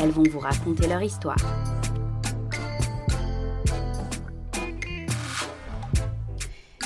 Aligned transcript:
elles 0.00 0.10
vont 0.10 0.24
vous 0.30 0.38
raconter 0.38 0.86
leur 0.86 1.02
histoire. 1.02 1.36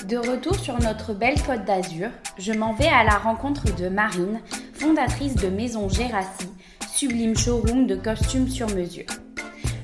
De 0.06 0.16
retour 0.16 0.56
sur 0.56 0.76
notre 0.80 1.14
belle 1.14 1.40
côte 1.42 1.64
d'Azur, 1.64 2.08
je 2.36 2.52
m'en 2.52 2.72
vais 2.72 2.88
à 2.88 3.04
la 3.04 3.16
rencontre 3.16 3.74
de 3.76 3.88
Marine, 3.88 4.40
fondatrice 4.72 5.36
de 5.36 5.48
Maison 5.48 5.88
Gérassi, 5.88 6.48
sublime 6.92 7.36
showroom 7.36 7.86
de 7.86 7.94
costumes 7.94 8.48
sur 8.48 8.68
mesure. 8.74 9.06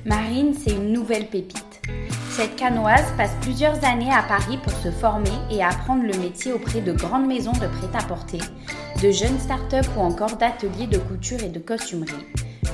Marine, 0.05 0.53
c'est 0.53 0.71
une 0.71 0.91
nouvelle 0.91 1.27
pépite. 1.27 1.81
Cette 2.31 2.55
canoise 2.55 3.05
passe 3.15 3.35
plusieurs 3.41 3.83
années 3.85 4.11
à 4.11 4.21
Paris 4.21 4.59
pour 4.61 4.73
se 4.73 4.91
former 4.91 5.31
et 5.49 5.63
apprendre 5.63 6.03
le 6.03 6.17
métier 6.19 6.51
auprès 6.51 6.81
de 6.81 6.91
grandes 6.91 7.25
maisons 7.25 7.53
de 7.53 7.67
prêt-à-porter, 7.67 8.39
de 9.01 9.11
jeunes 9.11 9.39
start-up 9.39 9.85
ou 9.95 10.01
encore 10.01 10.35
d'ateliers 10.37 10.87
de 10.87 10.97
couture 10.97 11.41
et 11.41 11.49
de 11.49 11.59
costumerie 11.59 12.25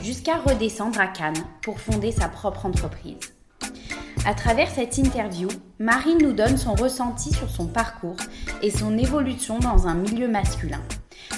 jusqu'à 0.04 0.38
redescendre 0.38 1.00
à 1.00 1.08
Cannes 1.08 1.46
pour 1.62 1.80
fonder 1.80 2.12
sa 2.12 2.28
propre 2.28 2.66
entreprise. 2.66 3.18
À 4.26 4.34
travers 4.34 4.70
cette 4.70 4.98
interview, 4.98 5.48
Marine 5.80 6.20
nous 6.22 6.34
donne 6.34 6.58
son 6.58 6.76
ressenti 6.76 7.34
sur 7.34 7.50
son 7.50 7.68
parcours 7.68 8.18
et 8.62 8.70
son 8.70 8.98
évolution 8.98 9.60
dans 9.60 9.88
un 9.88 9.96
milieu 9.96 10.28
masculin. 10.28 10.82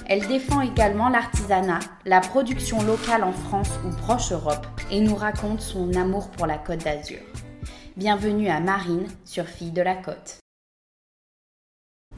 Elle 0.08 0.28
défend 0.28 0.62
également 0.62 1.10
l'artisanat, 1.10 1.80
la 2.06 2.22
production 2.22 2.82
locale 2.84 3.24
en 3.24 3.34
France 3.34 3.72
ou 3.86 3.96
proche 3.96 4.32
Europe 4.32 4.68
et 4.92 5.00
nous 5.00 5.16
raconte 5.16 5.62
son 5.62 5.94
amour 5.94 6.30
pour 6.30 6.48
la 6.48 6.58
Côte 6.58 6.84
d'Azur. 6.84 7.22
Bienvenue 7.98 8.50
à 8.50 8.60
Marine 8.60 9.08
sur 9.24 9.46
Fille 9.46 9.72
de 9.72 9.82
la 9.82 9.96
Côte. 9.96 10.40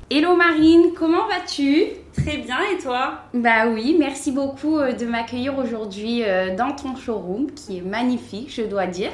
Hello 0.09 0.37
Marine, 0.37 0.93
comment 0.95 1.27
vas-tu? 1.27 1.87
Très 2.13 2.37
bien 2.37 2.59
et 2.73 2.81
toi? 2.81 3.23
Bah 3.33 3.67
oui, 3.67 3.93
merci 3.99 4.31
beaucoup 4.31 4.77
euh, 4.77 4.93
de 4.93 5.05
m'accueillir 5.05 5.57
aujourd'hui 5.59 6.23
euh, 6.23 6.55
dans 6.55 6.71
ton 6.71 6.95
showroom 6.95 7.51
qui 7.51 7.79
est 7.79 7.81
magnifique, 7.81 8.49
je 8.49 8.61
dois 8.61 8.87
dire. 8.87 9.11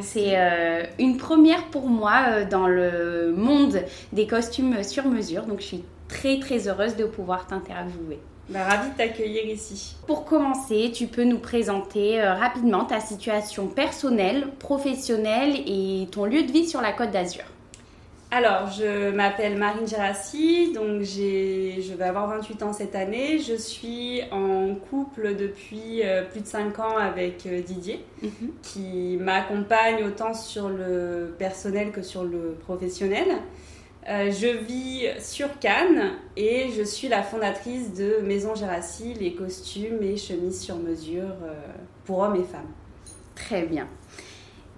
C'est 0.00 0.32
euh, 0.34 0.82
une 0.98 1.16
première 1.16 1.66
pour 1.66 1.88
moi 1.88 2.42
dans 2.42 2.66
le 2.66 3.32
monde 3.36 3.84
des 4.12 4.26
costumes 4.26 4.82
sur 4.82 5.06
mesure, 5.06 5.44
donc 5.44 5.60
je 5.60 5.66
suis 5.66 5.84
très 6.08 6.40
très 6.40 6.66
heureuse 6.66 6.96
de 6.96 7.04
pouvoir 7.04 7.46
t'interviewer. 7.46 8.18
Bah, 8.48 8.64
ravie 8.64 8.90
de 8.90 8.96
t'accueillir 8.96 9.46
ici. 9.46 9.94
Pour 10.08 10.24
commencer, 10.24 10.90
tu 10.92 11.06
peux 11.06 11.22
nous 11.22 11.38
présenter 11.38 12.20
rapidement 12.20 12.84
ta 12.84 12.98
situation 12.98 13.68
personnelle, 13.68 14.48
professionnelle 14.58 15.54
et 15.68 16.08
ton 16.10 16.24
lieu 16.24 16.42
de 16.42 16.50
vie 16.50 16.66
sur 16.66 16.80
la 16.80 16.90
Côte 16.90 17.12
d'Azur. 17.12 17.44
Alors, 18.34 18.70
je 18.70 19.10
m'appelle 19.10 19.58
Marine 19.58 19.86
Girassi, 19.86 20.72
donc 20.72 21.02
je 21.02 21.92
vais 21.92 22.04
avoir 22.04 22.28
28 22.28 22.62
ans 22.62 22.72
cette 22.72 22.94
année. 22.94 23.38
Je 23.38 23.52
suis 23.52 24.22
en 24.30 24.74
couple 24.74 25.36
depuis 25.36 26.00
euh, 26.02 26.22
plus 26.22 26.40
de 26.40 26.46
5 26.46 26.78
ans 26.78 26.96
avec 26.96 27.44
euh, 27.44 27.60
Didier, 27.60 28.02
mhm. 28.22 28.52
qui 28.62 29.18
m'accompagne 29.20 30.02
autant 30.04 30.32
sur 30.32 30.70
le 30.70 31.34
personnel 31.38 31.92
que 31.92 32.00
sur 32.00 32.24
le 32.24 32.56
professionnel. 32.58 33.28
Euh, 34.08 34.30
je 34.30 34.64
vis 34.64 35.08
sur 35.22 35.58
Cannes 35.58 36.12
et 36.34 36.70
je 36.74 36.84
suis 36.84 37.08
la 37.08 37.22
fondatrice 37.22 37.92
de 37.92 38.22
Maison 38.22 38.54
Girassi, 38.54 39.12
les 39.12 39.34
costumes 39.34 40.02
et 40.02 40.16
chemises 40.16 40.58
sur 40.58 40.76
mesure 40.76 41.36
pour 42.06 42.20
hommes 42.20 42.36
et 42.36 42.44
femmes. 42.44 42.72
Très 43.34 43.64
bien. 43.64 43.86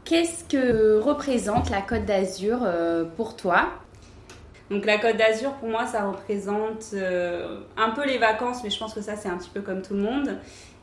Qu'est-ce 0.04 0.44
que 0.44 1.00
représente 1.00 1.70
la 1.70 1.80
Côte 1.80 2.04
d'Azur 2.04 2.58
euh, 2.62 3.04
pour 3.16 3.36
toi? 3.36 3.70
Donc 4.70 4.84
la 4.84 4.98
Côte 4.98 5.16
d'Azur, 5.16 5.52
pour 5.54 5.68
moi, 5.70 5.86
ça 5.86 6.04
représente 6.04 6.90
euh, 6.92 7.60
un 7.78 7.90
peu 7.90 8.06
les 8.06 8.18
vacances, 8.18 8.62
mais 8.62 8.68
je 8.68 8.78
pense 8.78 8.92
que 8.92 9.00
ça, 9.00 9.16
c'est 9.16 9.30
un 9.30 9.38
petit 9.38 9.48
peu 9.48 9.62
comme 9.62 9.80
tout 9.80 9.94
le 9.94 10.02
monde. 10.02 10.38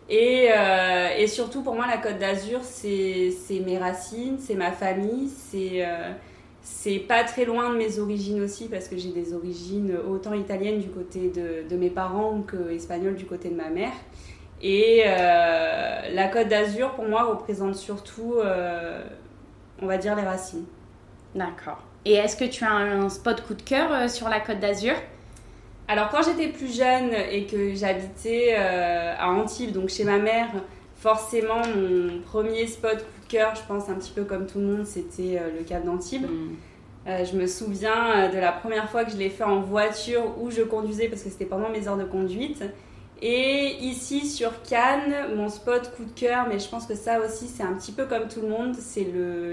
Et, 0.10 0.52
euh, 0.52 1.28
surtout, 1.28 1.62
pour 1.62 1.76
moi, 1.76 1.86
la 1.86 1.98
Côte 1.98 2.18
d'Azur, 2.18 2.62
c'est 2.64 3.32
mes 3.64 3.78
racines, 3.78 4.38
c'est 4.40 4.56
ma 4.56 4.72
famille, 4.72 5.30
c'est 5.30 5.86
c'est 6.64 7.00
pas 7.00 7.24
très 7.24 7.44
loin 7.44 7.72
de 7.72 7.76
mes 7.76 7.98
origines 7.98 8.42
aussi, 8.42 8.68
parce 8.68 8.88
que 8.88 8.96
j'ai 8.96 9.10
des 9.10 9.34
origines 9.34 9.98
autant 10.08 10.34
italiennes 10.34 10.80
du 10.80 10.90
côté 10.90 11.30
de, 11.30 11.68
de 11.68 11.76
mes 11.76 11.90
parents 11.90 12.44
que 12.44 12.72
espagnoles 12.72 13.16
du 13.16 13.26
côté 13.26 13.50
de 13.50 13.56
ma 13.56 13.70
mère. 13.70 13.94
Et 14.62 15.04
euh, 15.06 16.02
la 16.14 16.28
Côte 16.28 16.48
d'Azur, 16.48 16.92
pour 16.92 17.06
moi, 17.06 17.24
représente 17.24 17.76
surtout, 17.76 18.36
euh, 18.38 19.04
on 19.82 19.88
va 19.88 19.98
dire, 19.98 20.16
les 20.16 20.22
racines. 20.22 20.66
D'accord. 21.34 21.80
Et 22.06 22.14
est-ce 22.14 22.36
que 22.36 22.46
tu 22.46 22.64
as 22.64 22.72
un 22.72 23.10
spot 23.10 23.42
coup 23.42 23.54
de 23.54 23.62
cœur 23.62 23.92
euh, 23.92 24.08
sur 24.08 24.30
la 24.30 24.40
Côte 24.40 24.60
d'Azur? 24.60 24.94
Alors, 25.88 26.10
quand 26.10 26.22
j'étais 26.22 26.48
plus 26.50 26.76
jeune 26.76 27.12
et 27.32 27.46
que 27.46 27.74
j'habitais 27.74 28.54
à 28.56 29.30
Antibes, 29.30 29.74
donc 29.74 29.90
chez 29.90 30.06
ma 30.06 30.20
mère, 30.20 30.48
forcément, 30.96 31.62
mon 31.76 32.22
premier 32.22 32.66
spot 32.68 33.00
coup 33.00 33.22
de 33.28 33.28
cœur, 33.28 33.56
je 33.56 33.62
pense 33.68 33.90
un 33.90 33.96
petit 33.96 34.12
peu 34.12 34.24
comme 34.24 34.48
tout 34.48 34.60
le 34.60 34.68
monde, 34.68 34.86
c'était 34.86 35.42
le 35.54 35.66
Cap 35.66 35.84
d'Antibes. 35.84 36.28
Hmm. 36.28 36.56
je 37.08 37.36
me 37.36 37.46
souviens 37.46 38.30
de 38.30 38.38
la 38.38 38.54
première 38.54 38.90
fois 38.90 39.04
que 39.04 39.12
je 39.12 39.18
l'ai 39.18 39.30
fait 39.30 39.44
en 39.44 39.60
voiture 39.60 40.24
où 40.40 40.50
je 40.50 40.62
conduisais 40.62 41.10
parce 41.10 41.24
que 41.24 41.30
c'était 41.30 41.46
pendant 41.46 41.70
mes 41.70 41.90
heures 41.90 41.98
de 41.98 42.06
conduite. 42.06 42.64
Et 43.22 43.78
ici 43.82 44.28
sur 44.28 44.64
Cannes, 44.64 45.36
mon 45.36 45.48
spot 45.48 45.92
coup 45.96 46.06
de 46.06 46.20
cœur, 46.20 46.48
mais 46.50 46.58
je 46.58 46.68
pense 46.68 46.88
que 46.88 46.96
ça 46.96 47.20
aussi 47.20 47.48
c'est 47.48 47.64
un 47.64 47.74
petit 47.74 47.92
peu 47.92 48.06
comme 48.06 48.28
tout 48.28 48.42
le 48.42 48.48
monde, 48.48 48.76
c'est 48.76 49.06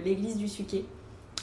l'église 0.04 0.36
du 0.38 0.48
Suquet. 0.48 0.84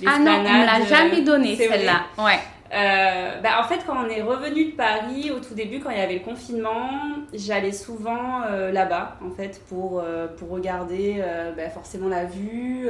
Ah 0.05 0.19
non, 0.19 0.31
on 0.31 0.41
me 0.41 0.65
l'a 0.65 0.85
jamais 0.85 1.21
donné 1.21 1.55
celle-là. 1.55 2.05
Ouais. 2.17 2.39
Euh, 2.73 3.41
bah, 3.41 3.61
en 3.63 3.67
fait, 3.67 3.81
quand 3.85 3.95
on 3.95 4.09
est 4.09 4.21
revenu 4.21 4.71
de 4.71 4.75
Paris 4.75 5.31
au 5.31 5.39
tout 5.39 5.53
début, 5.53 5.79
quand 5.79 5.91
il 5.91 5.97
y 5.97 6.01
avait 6.01 6.15
le 6.15 6.25
confinement, 6.25 6.89
j'allais 7.33 7.71
souvent 7.71 8.41
euh, 8.49 8.71
là-bas, 8.71 9.17
en 9.25 9.29
fait, 9.29 9.61
pour, 9.69 9.99
euh, 9.99 10.27
pour 10.27 10.49
regarder 10.49 11.23
bah, 11.55 11.69
forcément 11.69 12.09
la 12.09 12.25
vue, 12.25 12.89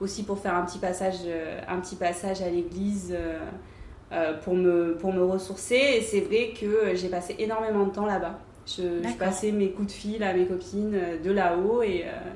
aussi 0.00 0.24
pour 0.24 0.38
faire 0.38 0.54
un 0.54 0.62
petit 0.62 0.78
passage, 0.78 1.16
un 1.68 1.78
petit 1.80 1.96
passage 1.96 2.40
à 2.40 2.48
l'église 2.48 3.16
pour, 4.42 4.54
me, 4.54 4.96
pour 4.96 5.12
me 5.12 5.24
ressourcer. 5.24 5.96
Et 5.96 6.02
c'est 6.02 6.20
vrai 6.20 6.52
que 6.58 6.94
j'ai 6.94 7.08
passé 7.08 7.34
énormément 7.38 7.84
de 7.84 7.90
temps 7.90 8.06
là-bas. 8.06 8.38
Je, 8.66 9.16
passais 9.16 9.52
mes 9.52 9.70
coups 9.70 9.88
de 9.88 9.92
fil 9.92 10.22
à 10.24 10.32
mes 10.32 10.44
copines 10.44 10.92
euh, 10.94 11.22
de 11.22 11.30
là-haut 11.30 11.82
et, 11.82 12.04
euh, 12.04 12.30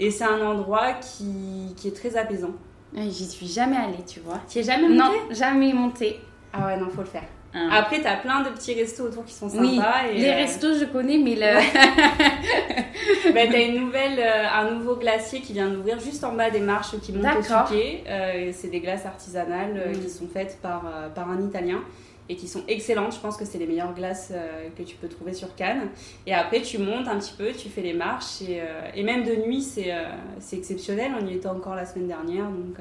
et 0.00 0.10
c'est 0.10 0.24
un 0.24 0.44
endroit 0.44 0.94
qui, 0.94 1.72
qui, 1.76 1.88
est 1.88 1.96
très 1.96 2.16
apaisant. 2.16 2.52
J'y 2.96 3.26
suis 3.26 3.46
jamais 3.46 3.76
allée, 3.76 4.04
tu 4.06 4.18
vois. 4.20 4.40
Tu 4.48 4.58
es 4.58 4.62
jamais 4.64 4.88
monté 4.88 4.98
Non, 4.98 5.12
jamais 5.30 5.72
monté. 5.72 6.20
Ah 6.52 6.66
ouais, 6.66 6.76
non, 6.78 6.88
faut 6.88 7.02
le 7.02 7.06
faire. 7.06 7.24
Ah. 7.54 7.78
Après, 7.78 8.00
t'as 8.00 8.16
plein 8.16 8.42
de 8.42 8.48
petits 8.50 8.74
restos 8.74 9.04
autour 9.04 9.24
qui 9.24 9.34
sont 9.34 9.48
sympas. 9.48 9.62
Oui, 9.62 9.80
les 10.14 10.28
euh, 10.28 10.34
restos, 10.34 10.74
je 10.74 10.84
connais, 10.84 11.18
mais 11.18 11.34
le... 11.34 11.60
bah, 13.32 13.40
t'as 13.50 13.62
une 13.62 13.80
nouvelle, 13.80 14.20
un 14.20 14.72
nouveau 14.72 14.96
glacier 14.96 15.40
qui 15.40 15.52
vient 15.52 15.68
d'ouvrir 15.68 16.00
juste 16.00 16.24
en 16.24 16.32
bas 16.32 16.50
des 16.50 16.60
marches 16.60 16.98
qui 17.00 17.12
montent 17.12 17.38
au 17.38 17.42
Suquet. 17.42 18.04
c'est 18.52 18.68
des 18.68 18.80
glaces 18.80 19.06
artisanales 19.06 19.92
qui 20.02 20.10
sont 20.10 20.26
faites 20.26 20.58
par, 20.60 20.82
par 21.14 21.30
un 21.30 21.40
Italien 21.40 21.80
et 22.28 22.36
qui 22.36 22.46
sont 22.46 22.62
excellentes. 22.68 23.14
Je 23.14 23.20
pense 23.20 23.36
que 23.36 23.44
c'est 23.44 23.58
les 23.58 23.66
meilleures 23.66 23.94
glaces 23.94 24.32
euh, 24.32 24.68
que 24.76 24.82
tu 24.82 24.96
peux 24.96 25.08
trouver 25.08 25.32
sur 25.32 25.54
Cannes. 25.54 25.88
Et 26.26 26.34
après, 26.34 26.62
tu 26.62 26.78
montes 26.78 27.08
un 27.08 27.18
petit 27.18 27.34
peu, 27.36 27.52
tu 27.52 27.68
fais 27.68 27.80
les 27.80 27.94
marches 27.94 28.42
et, 28.42 28.60
euh, 28.60 28.90
et 28.94 29.02
même 29.02 29.24
de 29.24 29.34
nuit, 29.36 29.62
c'est 29.62 29.92
euh, 29.92 30.04
c'est 30.38 30.56
exceptionnel. 30.56 31.12
On 31.20 31.26
y 31.26 31.34
était 31.34 31.48
encore 31.48 31.74
la 31.74 31.86
semaine 31.86 32.08
dernière. 32.08 32.44
donc. 32.44 32.76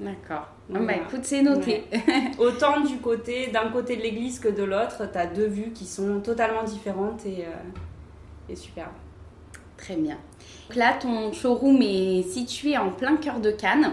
D'accord. 0.00 0.48
bah, 0.68 0.94
écoute, 0.96 1.20
c'est 1.22 1.42
noté. 1.42 1.84
Autant 2.38 2.80
du 2.80 2.96
côté, 2.98 3.48
d'un 3.48 3.68
côté 3.68 3.96
de 3.96 4.02
l'église 4.02 4.40
que 4.40 4.48
de 4.48 4.64
l'autre, 4.64 5.10
tu 5.10 5.18
as 5.18 5.26
deux 5.26 5.46
vues 5.46 5.72
qui 5.72 5.84
sont 5.84 6.20
totalement 6.20 6.64
différentes 6.64 7.24
et, 7.26 7.44
et 8.48 8.56
superbes. 8.56 8.90
Très 9.76 9.96
bien. 9.96 10.18
Donc 10.72 10.78
là, 10.78 10.94
ton 10.98 11.34
showroom 11.34 11.82
est 11.82 12.22
situé 12.22 12.78
en 12.78 12.88
plein 12.88 13.16
cœur 13.18 13.40
de 13.40 13.50
Cannes. 13.50 13.92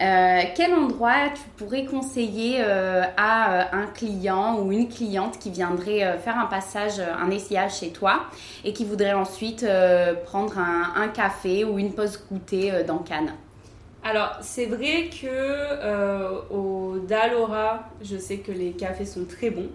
Euh, 0.00 0.40
quel 0.56 0.74
endroit 0.74 1.28
tu 1.32 1.42
pourrais 1.56 1.84
conseiller 1.84 2.56
euh, 2.62 3.04
à 3.16 3.52
euh, 3.52 3.64
un 3.70 3.86
client 3.86 4.58
ou 4.58 4.72
une 4.72 4.88
cliente 4.88 5.38
qui 5.38 5.50
viendrait 5.52 6.18
faire 6.18 6.36
un 6.36 6.46
passage, 6.46 6.98
un 6.98 7.30
essayage 7.30 7.78
chez 7.78 7.90
toi 7.90 8.24
et 8.64 8.72
qui 8.72 8.84
voudrait 8.84 9.12
ensuite 9.12 9.64
prendre 10.24 10.58
un, 10.58 11.06
café 11.14 11.64
ou 11.64 11.78
une 11.78 11.92
pause 11.92 12.20
goûter 12.28 12.72
dans 12.84 12.98
Cannes? 12.98 13.34
Alors, 14.02 14.36
c'est 14.40 14.66
vrai 14.66 15.10
que 15.10 16.52
au 16.52 16.98
Dalora, 17.06 17.88
je 18.02 18.16
sais 18.16 18.38
que 18.38 18.50
les 18.50 18.72
cafés 18.72 19.06
sont 19.06 19.26
très 19.26 19.50
bons. 19.50 19.70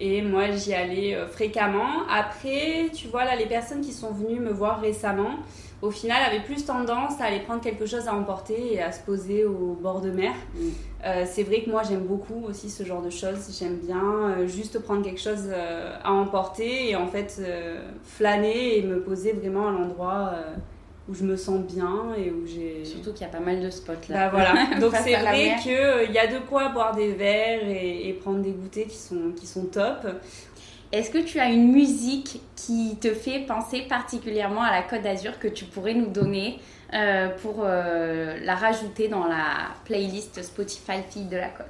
Et 0.00 0.22
moi, 0.22 0.50
j'y 0.52 0.72
allais 0.72 1.16
fréquemment. 1.30 2.06
Après, 2.10 2.90
tu 2.94 3.08
vois, 3.08 3.24
là, 3.24 3.36
les 3.36 3.46
personnes 3.46 3.82
qui 3.82 3.92
sont 3.92 4.12
venues 4.12 4.40
me 4.40 4.50
voir 4.50 4.80
récemment, 4.80 5.36
au 5.82 5.90
final, 5.90 6.22
avait 6.22 6.42
plus 6.42 6.66
tendance 6.66 7.20
à 7.20 7.24
aller 7.24 7.40
prendre 7.40 7.62
quelque 7.62 7.86
chose 7.86 8.06
à 8.06 8.14
emporter 8.14 8.74
et 8.74 8.82
à 8.82 8.92
se 8.92 9.00
poser 9.00 9.46
au 9.46 9.78
bord 9.80 10.02
de 10.02 10.10
mer. 10.10 10.32
Mm. 10.54 10.68
Euh, 11.06 11.24
c'est 11.26 11.42
vrai 11.42 11.62
que 11.62 11.70
moi, 11.70 11.82
j'aime 11.88 12.04
beaucoup 12.04 12.44
aussi 12.46 12.68
ce 12.68 12.84
genre 12.84 13.00
de 13.00 13.08
choses. 13.08 13.56
J'aime 13.58 13.76
bien 13.76 14.04
euh, 14.04 14.46
juste 14.46 14.78
prendre 14.80 15.02
quelque 15.02 15.20
chose 15.20 15.48
euh, 15.48 15.96
à 16.04 16.12
emporter 16.12 16.90
et 16.90 16.96
en 16.96 17.06
fait 17.06 17.40
flâner 18.04 18.78
et 18.78 18.82
me 18.82 19.00
poser 19.00 19.32
vraiment 19.32 19.68
à 19.68 19.70
l'endroit 19.70 20.32
où 21.10 21.14
je 21.14 21.24
me 21.24 21.36
sens 21.36 21.60
bien 21.60 22.14
et 22.16 22.30
où 22.30 22.46
j'ai. 22.46 22.84
Surtout 22.84 23.12
qu'il 23.12 23.22
y 23.22 23.24
a 23.24 23.32
pas 23.32 23.40
mal 23.40 23.60
de 23.60 23.68
spots 23.68 23.92
là. 24.08 24.28
Bah 24.28 24.30
voilà. 24.30 24.78
Donc 24.80 24.94
c'est 24.94 25.16
vrai 25.16 25.56
qu'il 25.60 26.12
y 26.12 26.18
a 26.18 26.26
de 26.26 26.38
quoi 26.38 26.68
boire 26.68 26.94
des 26.94 27.12
verres 27.12 27.68
et, 27.68 28.08
et, 28.08 28.12
prendre 28.12 28.40
des 28.40 28.52
goûters 28.52 28.86
qui 28.86 28.96
sont, 28.96 29.32
qui 29.36 29.46
sont 29.46 29.64
top. 29.64 30.06
Est-ce 30.92 31.10
que 31.10 31.18
tu 31.18 31.38
as 31.38 31.50
une 31.50 31.70
musique 31.70 32.40
qui 32.56 32.96
te 33.00 33.14
fait 33.14 33.40
penser 33.40 33.82
particulièrement 33.82 34.62
à 34.62 34.72
la 34.72 34.82
Côte 34.82 35.02
d'Azur 35.02 35.38
que 35.38 35.48
tu 35.48 35.64
pourrais 35.64 35.94
nous 35.94 36.08
donner 36.08 36.58
euh, 36.92 37.28
pour 37.28 37.62
euh, 37.62 38.38
la 38.42 38.56
rajouter 38.56 39.06
dans 39.06 39.26
la 39.26 39.70
playlist 39.84 40.42
Spotify 40.42 41.02
Fille 41.08 41.26
de 41.26 41.36
la 41.36 41.48
Côte? 41.48 41.66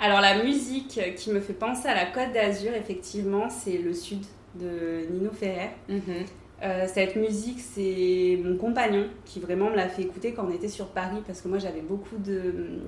Alors 0.00 0.20
la 0.20 0.42
musique 0.42 1.00
qui 1.16 1.30
me 1.30 1.40
fait 1.40 1.54
penser 1.54 1.88
à 1.88 1.94
la 1.94 2.06
Côte 2.06 2.32
d'Azur, 2.32 2.72
effectivement, 2.74 3.48
c'est 3.50 3.78
Le 3.78 3.92
Sud 3.92 4.22
de 4.54 5.06
Nino 5.10 5.30
Ferrer. 5.30 5.70
Mhm. 5.88 6.24
Euh, 6.62 6.86
cette 6.86 7.16
musique, 7.16 7.60
c'est 7.60 8.40
mon 8.42 8.56
compagnon 8.56 9.08
qui 9.26 9.40
vraiment 9.40 9.68
me 9.68 9.76
l'a 9.76 9.88
fait 9.88 10.02
écouter 10.02 10.32
quand 10.32 10.46
on 10.46 10.50
était 10.50 10.68
sur 10.68 10.86
Paris 10.86 11.18
parce 11.26 11.42
que 11.42 11.48
moi 11.48 11.58
j'avais 11.58 11.82
beaucoup 11.82 12.16
de, 12.16 12.80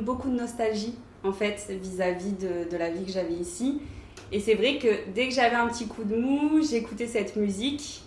beaucoup 0.00 0.30
de 0.30 0.36
nostalgie 0.36 0.94
en 1.22 1.32
fait 1.32 1.70
vis-à-vis 1.82 2.32
de, 2.32 2.76
la 2.78 2.90
vie 2.90 3.04
que 3.04 3.12
j'avais 3.12 3.34
ici. 3.34 3.82
Et 4.32 4.40
c'est 4.40 4.54
vrai 4.54 4.78
que 4.78 5.12
dès 5.14 5.28
que 5.28 5.34
j'avais 5.34 5.56
un 5.56 5.68
petit 5.68 5.86
coup 5.86 6.04
de 6.04 6.16
mou, 6.16 6.62
j'écoutais 6.62 7.06
cette 7.06 7.36
musique. 7.36 8.02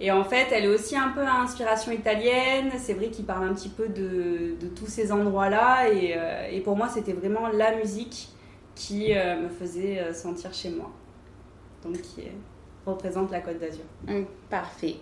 Et 0.00 0.12
en 0.12 0.22
fait, 0.22 0.48
elle 0.52 0.64
est 0.64 0.68
aussi 0.68 0.96
un 0.96 1.08
peu 1.08 1.22
à 1.22 1.40
inspiration 1.40 1.90
italienne. 1.90 2.70
C'est 2.78 2.94
vrai 2.94 3.08
qu'il 3.08 3.24
parle 3.24 3.48
un 3.48 3.54
petit 3.54 3.68
peu 3.68 3.88
de, 3.88 4.54
tous 4.76 4.86
ces 4.86 5.10
endroits-là. 5.10 5.88
Et, 5.90 6.14
euh, 6.16 6.48
et, 6.52 6.60
pour 6.60 6.76
moi, 6.76 6.88
c'était 6.88 7.14
vraiment 7.14 7.48
la 7.48 7.74
musique 7.74 8.28
qui 8.74 9.14
euh, 9.14 9.40
me 9.40 9.48
faisait 9.48 10.12
sentir 10.12 10.52
chez 10.52 10.70
moi. 10.70 10.90
Donc, 11.84 11.96
représente 12.88 13.30
la 13.30 13.40
Côte 13.40 13.58
d'Azur. 13.58 13.84
Hum, 14.08 14.26
parfait. 14.50 14.96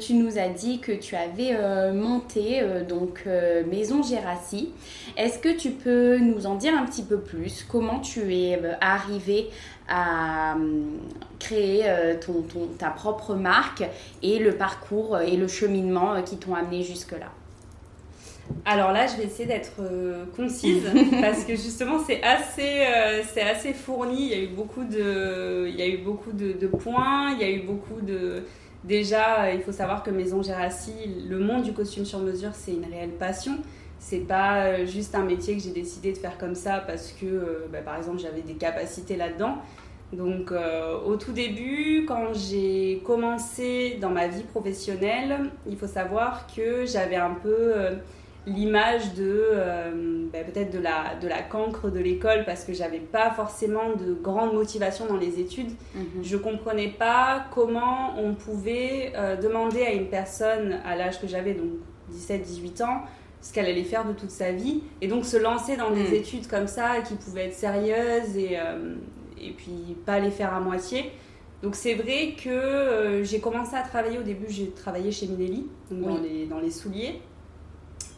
Tu 0.00 0.14
nous 0.14 0.38
as 0.38 0.48
dit 0.48 0.80
que 0.80 0.92
tu 0.92 1.14
avais 1.16 1.54
monté 1.92 2.62
donc 2.88 3.26
Maison 3.70 4.02
Gérassi. 4.02 4.70
Est-ce 5.18 5.38
que 5.38 5.54
tu 5.54 5.70
peux 5.70 6.16
nous 6.16 6.46
en 6.46 6.54
dire 6.54 6.74
un 6.74 6.86
petit 6.86 7.02
peu 7.02 7.20
plus? 7.20 7.66
Comment 7.68 8.00
tu 8.00 8.34
es 8.34 8.58
arrivé 8.80 9.50
à 9.88 10.56
euh, 10.56 10.96
créer 11.38 11.82
euh, 11.84 12.14
ton, 12.18 12.44
ta 12.78 12.90
propre 12.90 13.34
marque 13.34 13.84
et 14.22 14.38
le 14.38 14.56
parcours 14.56 15.18
et 15.18 15.36
le 15.36 15.48
cheminement 15.48 16.14
euh, 16.14 16.22
qui 16.22 16.38
t'ont 16.38 16.54
amené 16.54 16.82
jusque-là? 16.82 17.30
Alors 18.64 18.92
là, 18.92 19.06
je 19.06 19.16
vais 19.16 19.24
essayer 19.24 19.46
d'être 19.46 19.80
concise 20.36 20.84
parce 21.20 21.44
que 21.44 21.54
justement, 21.56 21.98
c'est 22.04 22.22
assez, 22.22 22.84
c'est 23.32 23.42
assez 23.42 23.72
fourni. 23.72 24.26
Il 24.26 24.28
y 24.30 24.34
a 24.34 24.42
eu 24.42 24.48
beaucoup 24.48 24.84
de, 24.84 25.66
il 25.68 25.76
y 25.76 25.82
a 25.82 25.88
eu 25.88 25.98
beaucoup 25.98 26.32
de, 26.32 26.52
de, 26.52 26.66
points. 26.66 27.32
Il 27.32 27.40
y 27.40 27.44
a 27.44 27.50
eu 27.50 27.62
beaucoup 27.62 28.00
de. 28.00 28.42
Déjà, 28.84 29.52
il 29.52 29.62
faut 29.62 29.72
savoir 29.72 30.02
que 30.02 30.10
Maison 30.10 30.42
Gérassi, 30.42 30.92
le 31.28 31.38
monde 31.38 31.62
du 31.62 31.72
costume 31.72 32.04
sur 32.04 32.18
mesure, 32.18 32.50
c'est 32.52 32.72
une 32.72 32.84
réelle 32.84 33.10
passion. 33.10 33.58
C'est 34.02 34.18
pas 34.18 34.64
euh, 34.64 34.84
juste 34.84 35.14
un 35.14 35.22
métier 35.22 35.56
que 35.56 35.62
j'ai 35.62 35.70
décidé 35.70 36.12
de 36.12 36.18
faire 36.18 36.36
comme 36.36 36.56
ça 36.56 36.82
parce 36.84 37.12
que, 37.12 37.24
euh, 37.24 37.66
bah, 37.70 37.78
par 37.82 37.96
exemple, 37.96 38.18
j'avais 38.18 38.42
des 38.42 38.54
capacités 38.54 39.14
là-dedans. 39.16 39.58
Donc, 40.12 40.50
euh, 40.50 40.98
au 41.06 41.16
tout 41.16 41.30
début, 41.30 42.04
quand 42.06 42.34
j'ai 42.34 43.00
commencé 43.06 43.98
dans 44.00 44.10
ma 44.10 44.26
vie 44.26 44.42
professionnelle, 44.42 45.50
il 45.68 45.76
faut 45.76 45.86
savoir 45.86 46.48
que 46.48 46.84
j'avais 46.84 47.16
un 47.16 47.34
peu 47.34 47.74
l'image 48.46 49.14
de 49.14 49.50
bah, 50.32 50.40
peut-être 50.44 50.72
de 50.72 50.78
la, 50.78 51.14
de 51.20 51.28
la 51.28 51.42
cancre 51.42 51.90
de 51.90 52.00
l'école 52.00 52.44
parce 52.44 52.64
que 52.64 52.72
j'avais 52.72 52.98
pas 52.98 53.30
forcément 53.30 53.94
de 53.94 54.14
grande 54.14 54.54
motivation 54.54 55.06
dans 55.06 55.16
les 55.16 55.38
études. 55.38 55.70
Mhm. 55.94 56.22
Je 56.22 56.36
comprenais 56.36 56.88
pas 56.88 57.44
comment 57.54 58.18
on 58.18 58.34
pouvait 58.34 59.12
demander 59.40 59.82
à 59.84 59.92
une 59.92 60.08
personne 60.08 60.80
à 60.84 60.96
l'âge 60.96 61.20
que 61.20 61.28
j'avais, 61.28 61.54
donc 61.54 61.70
17-18 62.12 62.82
ans, 62.82 63.02
ce 63.42 63.52
qu'elle 63.52 63.66
allait 63.66 63.84
faire 63.84 64.06
de 64.06 64.12
toute 64.12 64.30
sa 64.30 64.52
vie. 64.52 64.82
Et 65.00 65.08
donc 65.08 65.24
se 65.24 65.36
lancer 65.36 65.76
dans 65.76 65.90
des 65.90 66.10
mm. 66.10 66.14
études 66.14 66.46
comme 66.46 66.68
ça 66.68 67.00
qui 67.00 67.14
pouvaient 67.14 67.46
être 67.46 67.54
sérieuses 67.54 68.36
et, 68.36 68.58
euh, 68.58 68.94
et 69.38 69.50
puis 69.50 69.96
pas 70.06 70.20
les 70.20 70.30
faire 70.30 70.54
à 70.54 70.60
moitié. 70.60 71.10
Donc 71.62 71.74
c'est 71.74 71.94
vrai 71.94 72.34
que 72.42 72.48
euh, 72.48 73.24
j'ai 73.24 73.40
commencé 73.40 73.74
à 73.76 73.82
travailler 73.82 74.18
au 74.18 74.22
début, 74.22 74.46
j'ai 74.48 74.70
travaillé 74.70 75.12
chez 75.12 75.26
Minelli, 75.26 75.66
dans, 75.90 76.18
les, 76.18 76.46
dans 76.46 76.58
les 76.58 76.70
souliers, 76.70 77.20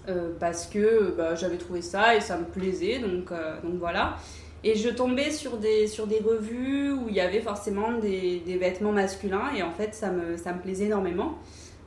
euh, 0.09 0.33
parce 0.39 0.67
que 0.67 1.15
bah, 1.17 1.35
j'avais 1.35 1.57
trouvé 1.57 1.83
ça 1.83 2.15
et 2.17 2.21
ça 2.21 2.37
me 2.37 2.45
plaisait, 2.45 2.99
donc, 2.99 3.31
donc 3.63 3.75
voilà. 3.79 4.17
Et 4.65 4.77
je 4.77 4.89
tombais 4.89 5.31
sur 5.31 5.59
des, 5.59 5.87
revues 6.25 6.93
où 6.93 7.09
il 7.09 7.15
y 7.15 7.21
avait 7.21 7.43
forcément 7.43 7.93
des, 7.93 8.43
vêtements 8.59 8.93
masculins 8.93 9.53
et 9.55 9.63
en 9.63 9.73
fait 9.73 9.95
ça 9.95 10.11
me, 10.11 10.63
plaisait 10.63 10.87
énormément 10.87 11.39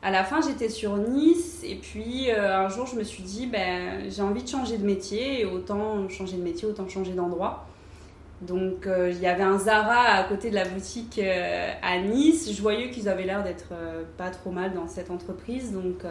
à 0.03 0.11
la 0.11 0.23
fin, 0.23 0.41
j'étais 0.41 0.69
sur 0.69 0.95
Nice 0.97 1.63
et 1.65 1.75
puis 1.75 2.29
euh, 2.29 2.55
un 2.55 2.69
jour, 2.69 2.85
je 2.85 2.95
me 2.95 3.03
suis 3.03 3.23
dit, 3.23 3.47
ben, 3.47 4.09
j'ai 4.09 4.21
envie 4.21 4.43
de 4.43 4.47
changer 4.47 4.77
de 4.77 4.85
métier 4.85 5.41
et 5.41 5.45
autant 5.45 6.07
changer 6.07 6.37
de 6.37 6.43
métier, 6.43 6.67
autant 6.67 6.87
changer 6.87 7.13
d'endroit. 7.13 7.65
Donc, 8.41 8.85
euh, 8.85 9.09
il 9.09 9.19
y 9.19 9.25
avait 9.25 9.43
un 9.43 9.57
Zara 9.57 10.13
à 10.13 10.23
côté 10.25 10.51
de 10.51 10.55
la 10.55 10.65
boutique 10.65 11.17
euh, 11.17 11.71
à 11.81 11.97
Nice. 11.99 12.53
Je 12.55 12.61
voyais 12.61 12.91
qu'ils 12.91 13.09
avaient 13.09 13.25
l'air 13.25 13.43
d'être 13.43 13.73
pas 14.17 14.29
trop 14.29 14.51
mal 14.51 14.73
dans 14.73 14.87
cette 14.87 15.09
entreprise. 15.09 15.73
Donc, 15.73 16.03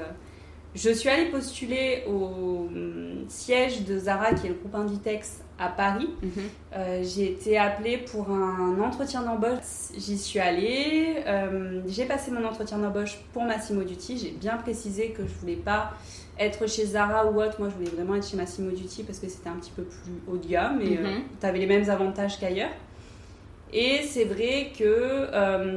je 0.76 0.90
suis 0.90 1.08
allée 1.08 1.30
postuler 1.30 2.04
au 2.06 2.68
hum, 2.70 3.24
siège 3.28 3.84
de 3.84 3.98
Zara, 3.98 4.34
qui 4.34 4.46
est 4.46 4.50
le 4.50 4.54
groupe 4.54 4.74
Inditex 4.74 5.40
à 5.58 5.68
Paris. 5.68 6.10
Mhm. 6.22 6.30
Euh, 6.74 7.02
j'ai 7.02 7.32
été 7.32 7.56
appelée 7.56 7.98
pour 7.98 8.30
un 8.30 8.78
entretien 8.80 9.22
d'embauche. 9.22 9.58
J'y 9.96 10.18
suis 10.18 10.38
allée. 10.38 11.16
Euh, 11.26 11.80
j'ai 11.86 12.04
passé 12.04 12.30
mon 12.30 12.44
entretien 12.44 12.78
d'embauche 12.78 13.18
pour 13.32 13.44
Massimo 13.44 13.82
Dutti. 13.82 14.18
J'ai 14.18 14.32
bien 14.32 14.56
précisé 14.56 15.10
que 15.10 15.22
je 15.22 15.32
voulais 15.40 15.56
pas 15.56 15.94
être 16.38 16.68
chez 16.68 16.84
Zara 16.84 17.26
ou 17.26 17.40
autre. 17.40 17.56
Moi, 17.58 17.70
je 17.70 17.74
voulais 17.74 17.90
vraiment 17.90 18.16
être 18.16 18.28
chez 18.28 18.36
Massimo 18.36 18.70
Dutti 18.70 19.02
parce 19.02 19.18
que 19.18 19.28
c'était 19.28 19.48
un 19.48 19.56
petit 19.56 19.72
peu 19.74 19.84
plus 19.84 20.12
haut 20.28 20.36
de 20.36 20.46
gamme 20.46 20.80
et 20.82 20.98
euh, 20.98 21.02
mhm. 21.02 21.22
tu 21.40 21.46
avais 21.46 21.58
les 21.58 21.66
mêmes 21.66 21.88
avantages 21.88 22.38
qu'ailleurs. 22.38 22.70
Et 23.72 24.02
c'est 24.02 24.24
vrai 24.24 24.72
que 24.78 25.28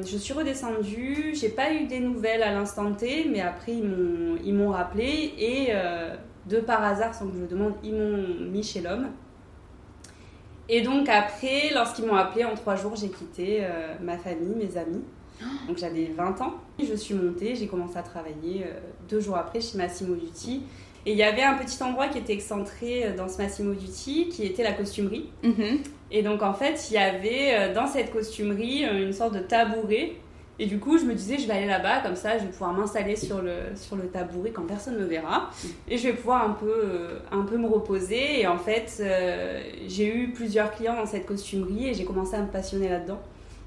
je 0.06 0.18
suis 0.18 0.34
redescendue, 0.34 1.34
j'ai 1.34 1.50
pas 1.50 1.74
eu 1.74 1.88
des 1.88 2.00
nouvelles 2.00 2.44
à 2.44 2.54
l'instant 2.54 2.94
T, 2.94 3.26
mais 3.30 3.42
après 3.42 3.74
ils 3.74 4.54
m'ont 4.54 4.70
rappelé 4.70 5.34
et 5.38 5.74
de 6.50 6.60
par 6.60 6.84
hasard, 6.84 7.14
sans 7.14 7.28
que 7.28 7.36
je 7.36 7.42
le 7.42 7.48
demande, 7.48 7.74
ils 7.84 7.94
m'ont 7.94 8.50
mis 8.52 8.64
chez 8.64 8.82
l'homme. 8.82 9.10
Et 10.68 10.82
donc 10.82 11.10
après, 11.10 11.72
lorsqu'ils 11.74 12.06
m'ont 12.06 12.16
appelé 12.16 12.46
en 12.46 12.54
trois 12.56 12.76
jours, 12.76 12.96
j'ai 12.96 13.10
quitté 13.10 13.60
euh, 13.62 13.96
ma 14.02 14.18
famille, 14.18 14.56
mes 14.56 14.78
amis. 14.78 15.04
Donc 15.68 15.78
j'avais 15.78 16.06
20 16.06 16.42
ans. 16.42 16.56
Je 16.82 16.94
suis 16.94 17.14
montée, 17.14 17.56
j'ai 17.56 17.68
commencé 17.68 17.98
à 17.98 18.04
travailler 18.04 18.66
euh, 18.66 18.80
deux 19.10 19.20
jours 19.20 19.38
après 19.38 19.62
chez 19.62 19.78
Massimo 19.78 20.16
Dutti. 20.16 20.64
Et 21.06 21.14
il 21.14 21.18
y 21.18 21.24
avait 21.24 21.44
un 21.44 21.56
petit 21.56 21.82
endroit 21.82 22.08
qui 22.08 22.18
était 22.18 22.34
excentré 22.34 23.06
euh, 23.06 23.16
dans 23.16 23.28
ce 23.28 23.38
Massimo 23.38 23.74
Dutti, 23.74 24.30
qui 24.30 24.46
était 24.46 24.64
la 24.64 24.74
costumerie. 24.74 25.30
Mhm. 25.44 25.80
Et 26.12 26.24
donc 26.24 26.42
en 26.42 26.54
fait, 26.54 26.88
il 26.90 26.96
y 26.96 26.98
avait 26.98 27.72
dans 27.74 27.86
cette 27.86 28.12
costumerie 28.12 28.84
une 28.84 29.14
sorte 29.14 29.36
de 29.36 29.40
tabouret 29.40 30.16
et 30.60 30.66
du 30.66 30.78
coup, 30.78 30.98
je 30.98 31.06
me 31.06 31.16
disais, 31.16 31.38
je 31.38 31.48
vais 31.48 31.54
aller 31.54 31.66
là-bas, 31.66 32.02
comme 32.02 32.18
ça, 32.18 32.38
je 32.38 32.44
vais 32.44 32.50
pouvoir 32.52 32.74
m'installer 32.74 33.16
sur 33.16 33.42
le, 33.42 33.54
sur 33.76 33.96
le 33.96 34.08
tabouret 34.08 34.52
quand 34.52 34.64
personne 34.64 34.96
ne 34.96 35.00
me 35.00 35.06
verra. 35.06 35.50
Et 35.88 35.98
je 35.98 36.10
vais 36.10 36.14
pouvoir 36.14 36.44
un 36.44 36.52
peu, 36.52 36.82
euh, 36.84 37.20
un 37.32 37.44
peu 37.44 37.58
me 37.58 37.66
reposer. 37.66 38.42
Et 38.42 38.46
en 38.46 38.58
fait, 38.58 38.98
euh, 39.00 39.62
j'ai 39.88 40.14
eu 40.14 40.34
plusieurs 40.34 40.72
clients 40.72 40.98
dans 40.98 41.06
cette 41.06 41.26
costumerie 41.26 41.88
et 41.88 41.94
j'ai 41.94 42.04
commencé 42.04 42.36
à 42.36 42.42
me 42.42 42.52
passionner 42.52 42.90
là-dedans. 42.90 43.22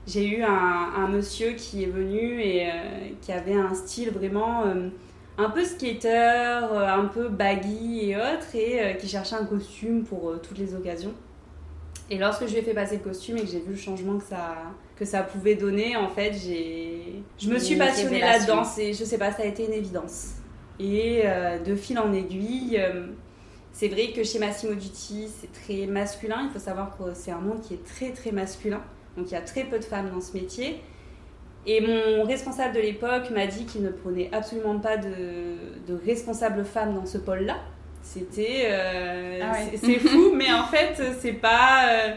J'ai 0.06 0.26
eu 0.26 0.42
un, 0.42 0.92
un, 0.96 1.08
monsieur 1.08 1.52
qui 1.52 1.84
est 1.84 1.86
venu 1.86 2.40
et 2.40 2.66
euh, 2.66 2.72
qui 3.20 3.32
avait 3.32 3.54
un 3.54 3.72
style 3.72 4.10
vraiment 4.10 4.64
un 5.38 5.50
peu 5.50 5.64
skater, 5.64 6.58
un 6.74 7.06
peu 7.06 7.28
baggy 7.28 8.10
et 8.10 8.16
autres, 8.16 8.54
et 8.54 8.96
qui 8.98 9.08
cherchait 9.08 9.36
un 9.36 9.44
costume 9.44 10.04
pour 10.04 10.40
toutes 10.42 10.58
les 10.58 10.74
occasions. 10.74 11.14
Et 12.10 12.18
lorsque 12.18 12.46
je 12.46 12.52
lui 12.52 12.58
ai 12.58 12.62
fait 12.62 12.74
passer 12.74 12.96
le 12.98 13.02
costume 13.02 13.38
et 13.38 13.40
que 13.40 13.46
j'ai 13.46 13.60
vu 13.60 13.70
le 13.70 13.76
changement 13.76 14.18
que 14.18 14.24
ça, 14.24 14.56
que 14.96 15.04
ça 15.06 15.22
pouvait 15.22 15.54
donner, 15.54 15.96
en 15.96 16.08
fait, 16.08 16.34
j'ai, 16.34 17.22
je 17.38 17.48
me 17.48 17.58
suis 17.58 17.76
passionnée 17.76 18.20
là-dedans. 18.20 18.64
Et 18.76 18.92
je 18.92 19.02
sais 19.02 19.16
pas, 19.16 19.32
ça 19.32 19.44
a 19.44 19.46
été 19.46 19.64
une 19.64 19.72
évidence. 19.72 20.32
Et 20.78 21.22
euh, 21.24 21.58
de 21.58 21.74
fil 21.74 21.98
en 21.98 22.12
aiguille, 22.12 22.76
euh, 22.78 23.06
c'est 23.72 23.88
vrai 23.88 24.12
que 24.14 24.24
chez 24.24 24.38
Massimo 24.38 24.74
Dutti, 24.74 25.28
c'est 25.40 25.52
très 25.52 25.86
masculin. 25.86 26.42
Il 26.44 26.50
faut 26.50 26.58
savoir 26.58 26.96
que 26.98 27.14
c'est 27.14 27.30
un 27.30 27.40
monde 27.40 27.62
qui 27.62 27.74
est 27.74 27.84
très 27.84 28.10
très 28.10 28.30
masculin. 28.30 28.82
Donc 29.16 29.30
il 29.30 29.32
y 29.32 29.36
a 29.36 29.40
très 29.40 29.64
peu 29.64 29.78
de 29.78 29.84
femmes 29.84 30.10
dans 30.10 30.20
ce 30.20 30.32
métier. 30.34 30.80
Et 31.64 31.80
mon 31.80 32.24
responsable 32.24 32.74
de 32.74 32.80
l'époque 32.80 33.30
m'a 33.30 33.46
dit 33.46 33.66
qu'il 33.66 33.82
ne 33.82 33.90
prenait 33.90 34.28
absolument 34.32 34.78
pas 34.80 34.96
de, 34.96 35.10
de 35.86 35.98
responsable 36.04 36.64
femme 36.64 36.94
dans 36.94 37.06
ce 37.06 37.18
pôle-là. 37.18 37.56
C'était. 38.02 38.66
Euh, 38.66 39.40
ah 39.44 39.54
c'est 39.76 39.98
fou, 40.00 40.32
mais 40.34 40.52
en 40.52 40.64
fait, 40.64 41.00
c'est 41.20 41.34
pas. 41.34 42.16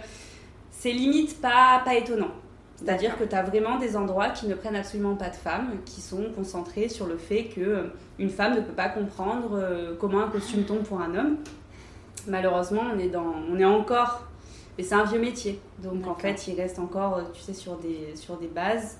c'est 0.71 0.91
limite 0.91 1.39
pas, 1.39 1.81
pas 1.85 1.93
étonnant. 1.93 2.31
C'est-à-dire 2.77 3.17
que 3.17 3.23
tu 3.23 3.35
as 3.35 3.43
vraiment 3.43 3.77
des 3.77 3.95
endroits 3.95 4.29
qui 4.29 4.47
ne 4.47 4.55
prennent 4.55 4.75
absolument 4.75 5.15
pas 5.15 5.29
de 5.29 5.35
femmes, 5.35 5.77
qui 5.85 6.01
sont 6.01 6.25
concentrés 6.35 6.89
sur 6.89 7.05
le 7.05 7.17
fait 7.17 7.45
que 7.45 7.91
une 8.19 8.29
femme 8.29 8.55
ne 8.55 8.61
peut 8.61 8.73
pas 8.73 8.89
comprendre 8.89 9.95
comment 9.99 10.21
un 10.21 10.27
costume 10.27 10.63
tombe 10.63 10.83
pour 10.83 10.99
un 10.99 11.15
homme. 11.15 11.37
Malheureusement, 12.27 12.81
on 12.93 12.99
est, 12.99 13.07
dans, 13.07 13.33
on 13.49 13.57
est 13.59 13.65
encore 13.65 14.23
mais 14.77 14.83
c'est 14.83 14.95
un 14.95 15.05
vieux 15.05 15.19
métier. 15.19 15.59
Donc 15.81 16.07
en 16.07 16.15
fait, 16.15 16.47
il 16.47 16.55
reste 16.55 16.79
encore, 16.79 17.21
tu 17.33 17.41
sais, 17.41 17.53
sur 17.53 17.77
des, 17.77 18.15
sur 18.15 18.37
des 18.37 18.47
bases. 18.47 18.97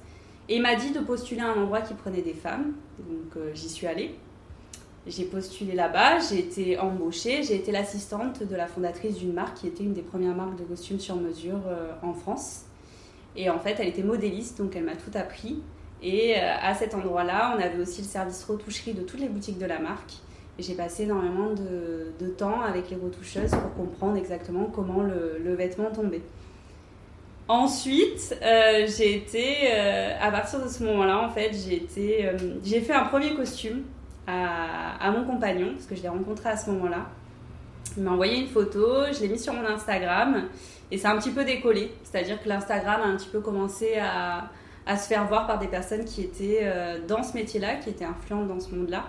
Et 0.48 0.58
il 0.58 0.62
m'a 0.62 0.76
dit 0.76 0.92
de 0.92 1.00
postuler 1.00 1.42
à 1.42 1.52
un 1.52 1.62
endroit 1.62 1.82
qui 1.82 1.94
prenait 1.94 2.22
des 2.22 2.34
femmes. 2.34 2.74
Donc 3.00 3.36
euh, 3.38 3.52
j'y 3.54 3.70
suis 3.70 3.88
allée. 3.88 4.16
J'ai 5.08 5.26
postulé 5.26 5.74
là-bas, 5.74 6.18
j'ai 6.18 6.40
été 6.40 6.80
embauchée, 6.80 7.44
j'ai 7.44 7.56
été 7.56 7.72
l'assistante 7.72 8.42
de 8.42 8.56
la 8.56 8.66
fondatrice 8.66 9.18
d'une 9.18 9.34
marque 9.34 9.58
qui 9.58 9.68
était 9.68 9.84
une 9.84 9.94
des 9.94 10.02
premières 10.02 10.36
marques 10.36 10.58
de 10.58 10.64
costumes 10.64 11.00
sur 11.00 11.16
mesure 11.16 11.60
euh, 11.68 11.92
en 12.02 12.14
France. 12.14 12.64
Et 13.36 13.50
en 13.50 13.60
fait, 13.60 13.76
elle 13.80 13.90
était 13.90 14.02
modéliste, 14.02 14.58
donc 14.58 14.76
elle 14.76 14.86
m'a 14.86 14.96
tout 14.96 15.12
appris. 15.14 15.62
Et 16.02 16.36
euh, 16.36 16.56
à 16.60 16.74
cet 16.74 16.96
endroit-là, 16.96 17.56
on 17.56 17.62
avait 17.62 17.80
aussi 17.80 18.02
le 18.02 18.08
service 18.08 18.44
retoucherie 18.46 18.94
de 18.94 19.04
toutes 19.04 19.20
les 19.20 19.30
boutiques 19.30 19.60
de 19.60 19.66
la 19.66 19.80
marque 19.80 20.14
j'ai 20.60 20.74
passé 20.74 21.04
énormément 21.04 21.52
de, 21.54 22.28
temps 22.38 22.62
avec 22.62 22.90
les 22.90 22.96
retoucheuses 22.96 23.52
pour 23.52 23.74
comprendre 23.76 24.18
exactement 24.18 24.66
comment 24.66 25.04
le, 25.04 25.54
vêtement 25.56 25.92
tombait. 25.92 26.22
Ensuite, 27.48 28.36
euh, 28.42 28.88
j'ai 28.88 29.18
été, 29.18 29.72
euh, 29.72 30.14
à 30.20 30.32
partir 30.32 30.64
de 30.64 30.68
ce 30.68 30.84
moment-là, 30.84 31.20
en 31.20 31.30
fait, 31.30 31.52
j'ai 31.54 32.26
euh, 32.28 32.82
fait 32.82 32.94
un 32.94 33.04
premier 33.06 33.36
costume 33.36 33.84
à, 34.28 35.12
mon 35.12 35.24
compagnon, 35.24 35.74
parce 35.74 35.86
que 35.86 35.96
je 35.96 36.02
l'ai 36.02 36.10
rencontré 36.10 36.50
à 36.50 36.58
ce 36.58 36.72
moment-là. 36.72 37.06
Il 37.96 38.04
m'a 38.04 38.12
envoyé 38.12 38.42
une 38.42 38.48
photo, 38.48 39.06
je 39.14 39.22
l'ai 39.22 39.28
mis 39.28 39.38
sur 39.38 39.54
mon 39.54 39.66
Instagram, 39.66 40.46
et 40.90 40.98
c'est 40.98 41.08
un 41.08 41.18
petit 41.18 41.30
peu 41.30 41.46
décollé. 41.46 41.92
C'est-à-dire 42.04 42.42
que 42.42 42.50
l'Instagram 42.50 43.02
a 43.02 43.06
un 43.06 43.16
petit 43.16 43.30
peu 43.30 43.40
commencé 43.40 43.98
à, 44.00 44.50
se 44.98 45.08
faire 45.08 45.28
voir 45.28 45.46
par 45.46 45.60
des 45.60 45.68
personnes 45.68 46.06
qui 46.06 46.22
étaient 46.22 46.68
dans 47.08 47.22
ce 47.22 47.34
métier-là, 47.34 47.76
qui 47.76 47.90
étaient 47.92 48.06
influentes 48.06 48.48
dans 48.48 48.60
ce 48.60 48.74
monde-là. 48.74 49.06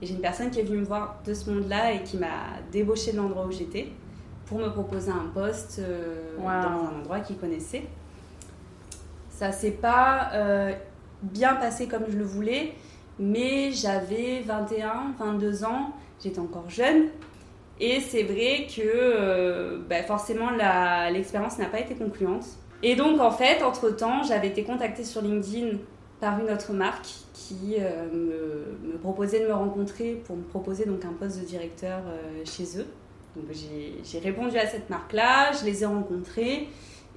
Et 0.00 0.06
j'ai 0.06 0.14
une 0.14 0.20
personne 0.20 0.50
qui 0.50 0.60
est 0.60 0.62
venue 0.62 0.78
me 0.78 0.84
voir 0.84 1.20
de 1.26 1.34
ce 1.34 1.50
monde-là 1.50 1.92
et 1.92 2.02
qui 2.02 2.16
m'a 2.16 2.60
débauché 2.70 3.12
de 3.12 3.16
l'endroit 3.16 3.46
où 3.46 3.50
j'étais 3.50 3.88
pour 4.46 4.58
me 4.58 4.68
proposer 4.68 5.10
un 5.10 5.28
poste 5.34 5.80
euh, 5.80 6.36
dans 6.38 6.48
un 6.48 7.00
endroit 7.00 7.20
qu'il 7.20 7.36
connaissait. 7.36 7.82
Ça 9.30 9.52
s'est 9.52 9.72
pas 9.72 10.30
euh, 10.32 10.72
bien 11.22 11.54
passé 11.54 11.86
comme 11.86 12.04
je 12.08 12.16
le 12.16 12.24
voulais, 12.24 12.74
mais 13.18 13.72
j'avais 13.72 14.40
21, 14.40 15.14
22 15.18 15.64
ans, 15.64 15.92
j'étais 16.22 16.38
encore 16.38 16.70
jeune. 16.70 17.08
Et 17.80 18.00
c'est 18.00 18.24
vrai 18.24 18.66
que 18.74 18.82
euh, 18.84 19.78
bah, 19.88 20.02
forcément 20.02 20.50
l'expérience 21.10 21.58
n'a 21.58 21.66
pas 21.66 21.80
été 21.80 21.94
concluante. 21.94 22.44
Et 22.82 22.96
donc 22.96 23.20
en 23.20 23.30
fait, 23.30 23.62
entre-temps, 23.62 24.22
j'avais 24.22 24.48
été 24.48 24.64
contactée 24.64 25.04
sur 25.04 25.22
LinkedIn 25.22 25.78
par 26.20 26.40
une 26.40 26.50
autre 26.50 26.72
marque 26.72 27.08
qui 27.48 27.76
euh, 27.78 28.06
me, 28.12 28.98
proposait 28.98 29.40
de 29.40 29.46
me 29.46 29.54
rencontrer 29.54 30.20
pour 30.26 30.36
me 30.36 30.42
proposer 30.42 30.84
donc 30.84 31.04
un 31.04 31.12
poste 31.12 31.40
de 31.40 31.44
directeur 31.44 32.00
euh, 32.06 32.44
chez 32.44 32.78
eux. 32.78 32.86
Donc 33.36 33.46
j'ai 33.52 34.18
répondu 34.18 34.58
à 34.58 34.66
cette 34.66 34.90
marque-là, 34.90 35.52
je 35.52 35.64
les 35.64 35.82
ai 35.82 35.86
rencontrés. 35.86 36.68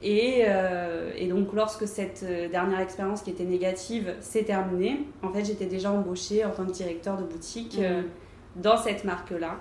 Et, 0.04 0.44
euh, 0.48 1.12
et, 1.16 1.28
donc, 1.28 1.54
lorsque 1.54 1.88
cette 1.88 2.26
dernière 2.52 2.80
expérience 2.80 3.22
qui 3.22 3.30
était 3.30 3.44
négative 3.44 4.16
s'est 4.20 4.44
terminée, 4.44 5.06
en 5.22 5.32
fait, 5.32 5.46
j'étais 5.46 5.68
déjà 5.68 5.92
embauchée 5.92 6.44
en 6.44 6.50
tant 6.50 6.66
que 6.66 6.72
directeur 6.72 7.18
de 7.18 7.24
boutique 7.24 7.78
mmh. 7.78 8.60
dans 8.60 8.78
cette 8.78 9.04
marque-là. 9.04 9.60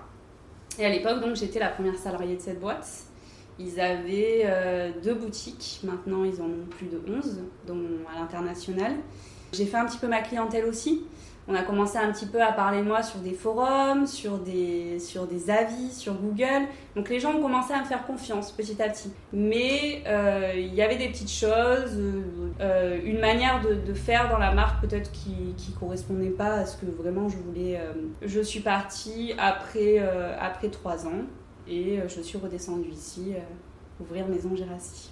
Et 0.78 0.86
à 0.86 0.88
l'époque, 0.88 1.20
donc, 1.20 1.36
j'étais 1.36 1.58
la 1.58 1.68
première 1.68 1.96
salariée 1.96 2.36
de 2.36 2.40
cette 2.40 2.58
boîte. 2.58 2.88
Ils 3.58 3.78
avaient 3.80 4.46
deux 5.02 5.12
boutiques, 5.12 5.80
maintenant 5.84 6.24
ils 6.24 6.40
en 6.40 6.46
ont 6.46 6.66
plus 6.70 6.86
de 6.86 6.98
11, 7.06 7.40
dont 7.66 7.84
à 8.10 8.18
l'international. 8.18 8.94
J'ai 9.52 9.66
fait 9.66 9.76
un 9.76 9.86
petit 9.86 9.98
peu 9.98 10.08
ma 10.08 10.20
clientèle 10.20 10.64
aussi. 10.64 11.02
On 11.48 11.54
a 11.54 11.62
commencé 11.62 11.98
un 11.98 12.12
petit 12.12 12.26
peu 12.26 12.40
à 12.40 12.52
parler 12.52 12.78
de 12.78 12.86
moi 12.86 13.02
sur 13.02 13.18
des 13.18 13.32
forums, 13.32 14.06
sur 14.06 14.38
des, 14.38 15.00
sur 15.00 15.26
des 15.26 15.50
avis, 15.50 15.90
sur 15.90 16.14
Google. 16.14 16.68
Donc 16.94 17.08
les 17.08 17.18
gens 17.18 17.34
ont 17.34 17.42
commencé 17.42 17.72
à 17.72 17.80
me 17.80 17.84
faire 17.84 18.06
confiance 18.06 18.52
petit 18.52 18.80
à 18.80 18.88
petit. 18.88 19.10
Mais 19.32 20.04
euh, 20.06 20.52
il 20.54 20.72
y 20.72 20.80
avait 20.80 20.96
des 20.96 21.08
petites 21.08 21.32
choses, 21.32 21.98
euh, 22.60 23.00
une 23.04 23.18
manière 23.18 23.60
de, 23.62 23.94
faire 23.94 24.28
dans 24.28 24.38
la 24.38 24.52
marque 24.52 24.80
peut-être 24.80 25.10
qui 25.10 25.32
ne 25.70 25.78
correspondait 25.78 26.30
pas 26.30 26.52
à 26.52 26.66
ce 26.66 26.76
que 26.76 26.86
vraiment 26.86 27.28
je 27.28 27.36
voulais. 27.38 27.80
Euh. 27.80 27.94
Je 28.22 28.40
suis 28.40 28.60
partie 28.60 29.34
après, 29.36 29.98
après 30.38 30.68
trois 30.68 31.06
ans 31.08 31.22
et 31.66 31.98
je 32.06 32.20
suis 32.20 32.38
redescendue 32.38 32.90
ici 32.90 33.34
ouvrir 34.00 34.28
Maison 34.28 34.54
Gérassi. 34.54 35.10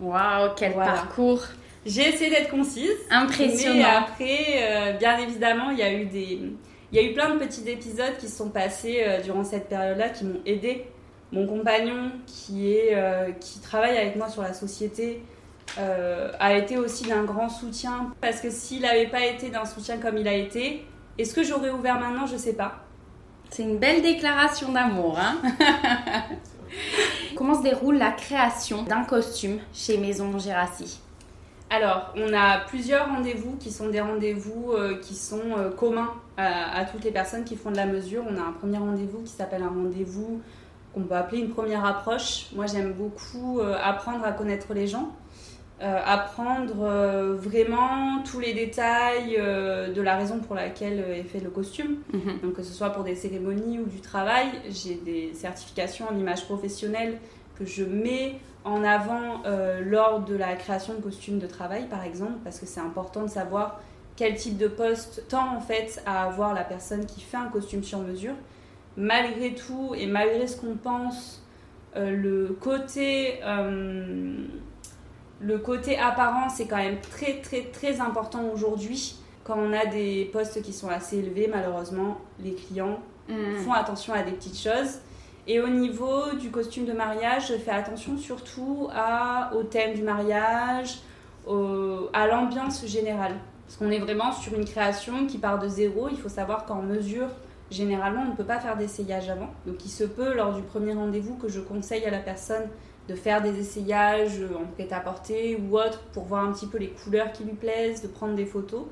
Waouh, 0.00 0.50
quel 0.56 0.74
parcours 0.74 1.44
j'ai 1.86 2.08
essayé 2.08 2.30
d'être 2.30 2.50
concise. 2.50 2.90
Impressionnant. 3.10 3.76
Mais 3.76 3.84
après, 3.84 4.46
euh, 4.56 4.92
bien 4.92 5.18
évidemment, 5.18 5.70
il 5.70 5.78
y 5.78 5.82
a 5.82 5.92
eu 5.92 6.06
des, 6.06 6.40
il 6.92 6.96
y 6.96 6.98
a 6.98 7.02
eu 7.02 7.14
plein 7.14 7.34
de 7.34 7.38
petits 7.38 7.68
épisodes 7.68 8.16
qui 8.18 8.28
se 8.28 8.36
sont 8.36 8.50
passés 8.50 9.02
euh, 9.06 9.20
durant 9.22 9.44
cette 9.44 9.68
période-là 9.68 10.08
qui 10.10 10.24
m'ont 10.24 10.40
aidé. 10.44 10.84
Mon 11.30 11.46
compagnon, 11.46 12.12
qui 12.26 12.72
est, 12.72 12.94
euh, 12.94 13.32
qui 13.32 13.60
travaille 13.60 13.96
avec 13.96 14.16
moi 14.16 14.28
sur 14.28 14.42
la 14.42 14.54
société, 14.54 15.22
a 16.40 16.54
été 16.54 16.76
aussi 16.76 17.04
d'un 17.06 17.22
grand 17.22 17.48
soutien. 17.48 18.12
Parce 18.20 18.40
que 18.40 18.50
s'il 18.50 18.82
n'avait 18.82 19.06
pas 19.06 19.24
été 19.24 19.48
d'un 19.50 19.64
soutien 19.64 19.98
comme 19.98 20.16
il 20.16 20.26
a 20.26 20.34
été, 20.34 20.84
est-ce 21.18 21.34
que 21.34 21.44
j'aurais 21.44 21.70
ouvert 21.70 22.00
maintenant? 22.00 22.26
Je 22.26 22.36
sais 22.36 22.54
pas. 22.54 22.80
C'est 23.50 23.62
une 23.62 23.78
belle 23.78 24.02
déclaration 24.02 24.72
d'amour, 24.72 25.18
hein? 25.18 25.38
Comment 27.36 27.54
se 27.54 27.62
déroule 27.62 27.98
la 27.98 28.10
création 28.10 28.82
d'un 28.82 29.04
costume 29.04 29.58
chez 29.72 29.98
Maison 29.98 30.36
Gérassi? 30.38 31.00
Alors, 31.70 32.14
on 32.16 32.32
a 32.32 32.60
plusieurs 32.60 33.08
rendez-vous 33.08 33.56
qui 33.56 33.70
sont 33.70 33.88
des 33.90 34.00
rendez-vous 34.00 34.72
euh, 34.72 34.98
qui 35.00 35.14
sont 35.14 35.42
euh, 35.56 35.70
communs 35.70 36.14
à, 36.38 36.84
toutes 36.84 37.04
les 37.04 37.10
personnes 37.10 37.44
qui 37.44 37.56
font 37.56 37.70
de 37.70 37.76
la 37.76 37.86
mesure. 37.86 38.24
On 38.28 38.36
a 38.36 38.40
un 38.40 38.52
premier 38.52 38.78
rendez-vous 38.78 39.22
qui 39.22 39.32
s'appelle 39.32 39.62
un 39.62 39.68
rendez-vous 39.68 40.40
qu'on 40.94 41.02
peut 41.02 41.16
appeler 41.16 41.42
une 41.42 41.50
première 41.50 41.84
approche. 41.84 42.46
Moi, 42.54 42.66
j'aime 42.66 42.92
beaucoup 42.92 43.58
euh, 43.58 43.76
apprendre 43.82 44.24
à 44.24 44.32
connaître 44.32 44.72
les 44.72 44.86
gens, 44.86 45.12
apprendre 45.80 46.88
vraiment 47.34 48.20
tous 48.24 48.40
les 48.40 48.52
détails 48.52 49.36
de 49.36 50.02
la 50.02 50.16
raison 50.16 50.40
pour 50.40 50.56
laquelle 50.56 50.98
est 50.98 51.22
fait 51.22 51.38
le 51.38 51.50
costume. 51.50 51.98
Mhm. 52.12 52.40
Donc, 52.42 52.54
que 52.54 52.64
ce 52.64 52.72
soit 52.72 52.90
pour 52.90 53.04
des 53.04 53.14
cérémonies 53.14 53.78
ou 53.78 53.84
du 53.84 54.00
travail, 54.00 54.48
j'ai 54.70 54.94
des 54.94 55.32
certifications 55.34 56.06
en 56.10 56.18
image 56.18 56.46
professionnelle 56.46 57.18
que 57.56 57.64
je 57.64 57.84
mets 57.84 58.40
en 58.64 58.84
avant 58.84 59.42
euh, 59.46 59.80
lors 59.84 60.20
de 60.20 60.34
la 60.34 60.54
création 60.56 60.94
de 60.94 61.00
costumes 61.00 61.38
de 61.38 61.46
travail, 61.46 61.86
par 61.88 62.04
exemple, 62.04 62.38
parce 62.44 62.58
que 62.58 62.66
c'est 62.66 62.80
important 62.80 63.22
de 63.22 63.28
savoir 63.28 63.80
quel 64.16 64.34
type 64.34 64.56
de 64.56 64.68
poste 64.68 65.24
tend 65.28 65.56
en 65.56 65.60
fait 65.60 66.02
à 66.04 66.24
avoir 66.24 66.52
la 66.52 66.64
personne 66.64 67.06
qui 67.06 67.20
fait 67.20 67.36
un 67.36 67.46
costume 67.46 67.84
sur 67.84 68.00
mesure. 68.00 68.34
Malgré 68.96 69.54
tout 69.54 69.94
et 69.96 70.06
malgré 70.06 70.46
ce 70.48 70.56
qu'on 70.56 70.74
pense, 70.74 71.44
euh, 71.96 72.10
le 72.10 72.56
côté 72.60 73.40
euh, 73.44 74.44
le 75.40 75.58
côté 75.58 75.96
apparent 75.96 76.48
c'est 76.48 76.66
quand 76.66 76.76
même 76.76 77.00
très 77.00 77.40
très 77.40 77.62
très 77.62 78.00
important 78.00 78.50
aujourd'hui. 78.52 79.16
Quand 79.44 79.56
on 79.56 79.72
a 79.72 79.86
des 79.86 80.28
postes 80.32 80.60
qui 80.62 80.72
sont 80.72 80.88
assez 80.88 81.18
élevés, 81.18 81.48
malheureusement, 81.50 82.20
les 82.40 82.54
clients 82.54 82.98
mmh. 83.28 83.54
font 83.64 83.72
attention 83.72 84.12
à 84.12 84.22
des 84.22 84.32
petites 84.32 84.58
choses. 84.58 84.98
Et 85.50 85.60
au 85.60 85.68
niveau 85.68 86.34
du 86.38 86.50
costume 86.50 86.84
de 86.84 86.92
mariage, 86.92 87.48
je 87.48 87.54
fais 87.54 87.70
attention 87.70 88.18
surtout 88.18 88.88
au 89.56 89.62
thème 89.62 89.94
du 89.94 90.02
mariage, 90.02 90.98
à 91.48 92.26
l'ambiance 92.26 92.84
générale. 92.84 93.34
Parce 93.66 93.78
qu'on 93.78 93.90
est 93.90 93.98
vraiment 93.98 94.32
sur 94.32 94.52
une 94.52 94.66
création 94.66 95.26
qui 95.26 95.38
part 95.38 95.58
de 95.58 95.66
zéro. 95.66 96.08
Il 96.10 96.18
faut 96.18 96.28
savoir 96.28 96.66
qu'en 96.66 96.82
mesure, 96.82 97.28
généralement, 97.70 98.24
on 98.26 98.32
ne 98.32 98.36
peut 98.36 98.44
pas 98.44 98.60
faire 98.60 98.76
d'essayage 98.76 99.30
avant. 99.30 99.48
Donc 99.66 99.84
il 99.86 99.90
se 99.90 100.04
peut, 100.04 100.34
lors 100.34 100.52
du 100.52 100.60
premier 100.60 100.92
rendez-vous, 100.92 101.36
que 101.36 101.48
je 101.48 101.60
conseille 101.60 102.04
à 102.04 102.10
la 102.10 102.20
personne 102.20 102.68
de 103.08 103.14
faire 103.14 103.40
des 103.40 103.58
essayages 103.58 104.42
en 104.54 104.66
prêt-à-porter 104.74 105.56
ou 105.56 105.78
autre 105.78 106.02
pour 106.12 106.24
voir 106.24 106.44
un 106.44 106.52
petit 106.52 106.66
peu 106.66 106.76
les 106.76 106.90
couleurs 106.90 107.32
qui 107.32 107.44
lui 107.44 107.54
plaisent, 107.54 108.02
de 108.02 108.08
prendre 108.08 108.34
des 108.34 108.44
photos. 108.44 108.84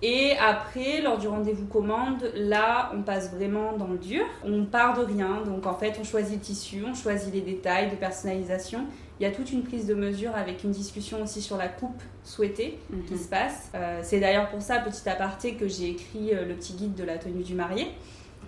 Et 0.00 0.32
après, 0.38 1.00
lors 1.00 1.18
du 1.18 1.26
rendez-vous 1.26 1.66
commande, 1.66 2.30
là, 2.36 2.92
on 2.94 3.02
passe 3.02 3.32
vraiment 3.34 3.76
dans 3.76 3.88
le 3.88 3.98
dur. 3.98 4.24
On 4.44 4.64
part 4.64 4.96
de 4.96 5.04
rien, 5.04 5.42
donc 5.44 5.66
en 5.66 5.74
fait, 5.74 5.98
on 6.00 6.04
choisit 6.04 6.34
le 6.36 6.40
tissu, 6.40 6.84
on 6.88 6.94
choisit 6.94 7.34
les 7.34 7.40
détails 7.40 7.90
de 7.90 7.96
personnalisation. 7.96 8.86
Il 9.18 9.24
y 9.24 9.26
a 9.26 9.32
toute 9.32 9.50
une 9.50 9.64
prise 9.64 9.86
de 9.86 9.94
mesure 9.94 10.36
avec 10.36 10.62
une 10.62 10.70
discussion 10.70 11.22
aussi 11.22 11.42
sur 11.42 11.56
la 11.56 11.66
coupe 11.66 12.00
souhaitée 12.22 12.78
qui 13.08 13.14
mhm. 13.14 13.18
se 13.18 13.28
passe. 13.28 13.70
Euh, 13.74 14.00
c'est 14.04 14.20
d'ailleurs 14.20 14.48
pour 14.50 14.62
ça, 14.62 14.78
petit 14.78 15.08
aparté, 15.08 15.54
que 15.54 15.66
j'ai 15.66 15.88
écrit 15.88 16.32
euh, 16.32 16.44
le 16.44 16.54
petit 16.54 16.74
guide 16.74 16.94
de 16.94 17.02
la 17.02 17.18
tenue 17.18 17.42
du 17.42 17.54
marié 17.54 17.88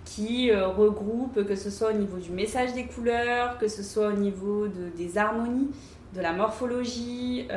qui 0.05 0.49
euh, 0.49 0.67
regroupe 0.67 1.45
que 1.45 1.55
ce 1.55 1.69
soit 1.69 1.91
au 1.91 1.97
niveau 1.97 2.17
du 2.17 2.31
message 2.31 2.73
des 2.73 2.85
couleurs, 2.85 3.57
que 3.59 3.67
ce 3.67 3.83
soit 3.83 4.07
au 4.07 4.13
niveau 4.13 4.67
de, 4.67 4.89
des 4.97 5.17
harmonies, 5.17 5.69
de 6.15 6.21
la 6.21 6.33
morphologie, 6.33 7.47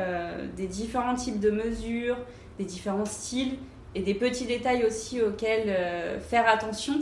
des 0.55 0.67
différents 0.67 1.15
types 1.15 1.41
de 1.41 1.49
mesures, 1.49 2.15
des 2.57 2.63
différents 2.63 3.03
styles 3.03 3.57
et 3.95 4.01
des 4.01 4.13
petits 4.13 4.45
détails 4.45 4.83
aussi 4.85 5.21
auxquels 5.21 5.69
euh, 5.69 6.19
faire 6.19 6.47
attention 6.47 6.95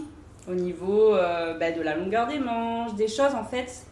au 0.47 0.53
niveau 0.53 1.15
euh, 1.15 1.57
bah, 1.57 1.71
de 1.71 1.81
la 1.81 1.95
longueur 1.95 2.27
des 2.27 2.39
manches, 2.39 2.93
des 2.93 3.07
choses 3.07 3.33
en 3.33 3.43
fait 3.43 3.85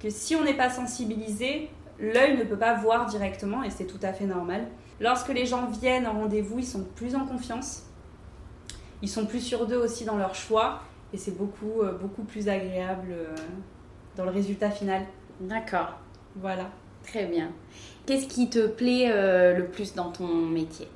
que 0.00 0.10
si 0.10 0.36
on 0.36 0.44
n'est 0.44 0.54
pas 0.54 0.68
sensibilisé, 0.68 1.70
l'œil 1.98 2.36
ne 2.36 2.44
peut 2.44 2.58
pas 2.58 2.74
voir 2.74 3.06
directement 3.06 3.62
et 3.62 3.70
c'est 3.70 3.86
tout 3.86 3.98
à 4.02 4.12
fait 4.12 4.26
normal. 4.26 4.66
Lorsque 5.00 5.30
les 5.30 5.46
gens 5.46 5.66
viennent 5.66 6.06
en 6.06 6.12
rendez-vous, 6.12 6.58
ils 6.58 6.66
sont 6.66 6.84
plus 6.94 7.14
en 7.14 7.24
confiance. 7.24 7.84
Ils 9.00 9.08
sont 9.08 9.24
plus 9.24 9.40
sûrs 9.40 9.66
d'eux 9.66 9.78
aussi 9.78 10.04
dans 10.04 10.16
leur 10.16 10.34
choix 10.34 10.82
et 11.14 11.16
c'est 11.16 11.36
beaucoup, 11.36 11.80
euh, 11.80 11.92
beaucoup 11.92 12.24
plus 12.24 12.48
agréable 12.48 13.14
dans 14.16 14.24
le 14.24 14.30
résultat 14.30 14.70
final. 14.70 15.02
D'accord. 15.40 15.94
Voilà. 16.36 16.70
Très 17.02 17.24
bien. 17.24 17.50
Qu'est-ce 18.04 18.26
qui 18.26 18.50
te 18.50 18.66
plaît 18.66 19.08
le 19.54 19.66
plus 19.66 19.94
dans 19.94 20.10
ton 20.10 20.26
métier? 20.26 20.88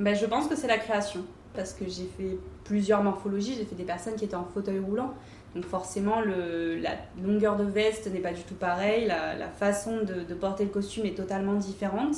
Ben, 0.00 0.14
Je 0.14 0.26
pense 0.26 0.48
que 0.48 0.56
c'est 0.56 0.66
la 0.66 0.78
création 0.78 1.24
parce 1.54 1.72
que 1.72 1.84
j'ai 1.86 2.08
fait 2.16 2.38
plusieurs 2.64 3.02
morphologies. 3.02 3.54
J'ai 3.56 3.64
fait 3.64 3.74
des 3.74 3.84
personnes 3.84 4.14
qui 4.14 4.24
étaient 4.24 4.36
en 4.36 4.44
fauteuil 4.44 4.78
roulant. 4.78 5.14
Donc 5.54 5.64
forcément, 5.64 6.20
la 6.20 6.92
longueur 7.22 7.56
de 7.56 7.64
veste 7.64 8.06
n'est 8.06 8.20
pas 8.20 8.32
du 8.32 8.42
tout 8.42 8.54
pareille, 8.54 9.06
la, 9.06 9.48
façon 9.48 9.98
de, 10.02 10.34
porter 10.34 10.64
le 10.64 10.70
costume 10.70 11.06
est 11.06 11.16
totalement 11.16 11.54
différente. 11.54 12.14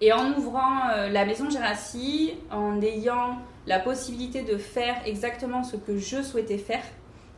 Et 0.00 0.12
en 0.12 0.34
ouvrant 0.36 0.90
euh, 0.90 1.08
la 1.08 1.24
maison 1.24 1.48
Gérassi, 1.48 2.34
en 2.50 2.80
ayant 2.82 3.38
la 3.66 3.78
possibilité 3.78 4.42
de 4.42 4.58
faire 4.58 4.94
exactement 5.06 5.64
ce 5.64 5.76
que 5.76 5.96
je 5.96 6.22
souhaitais 6.22 6.58
faire, 6.58 6.82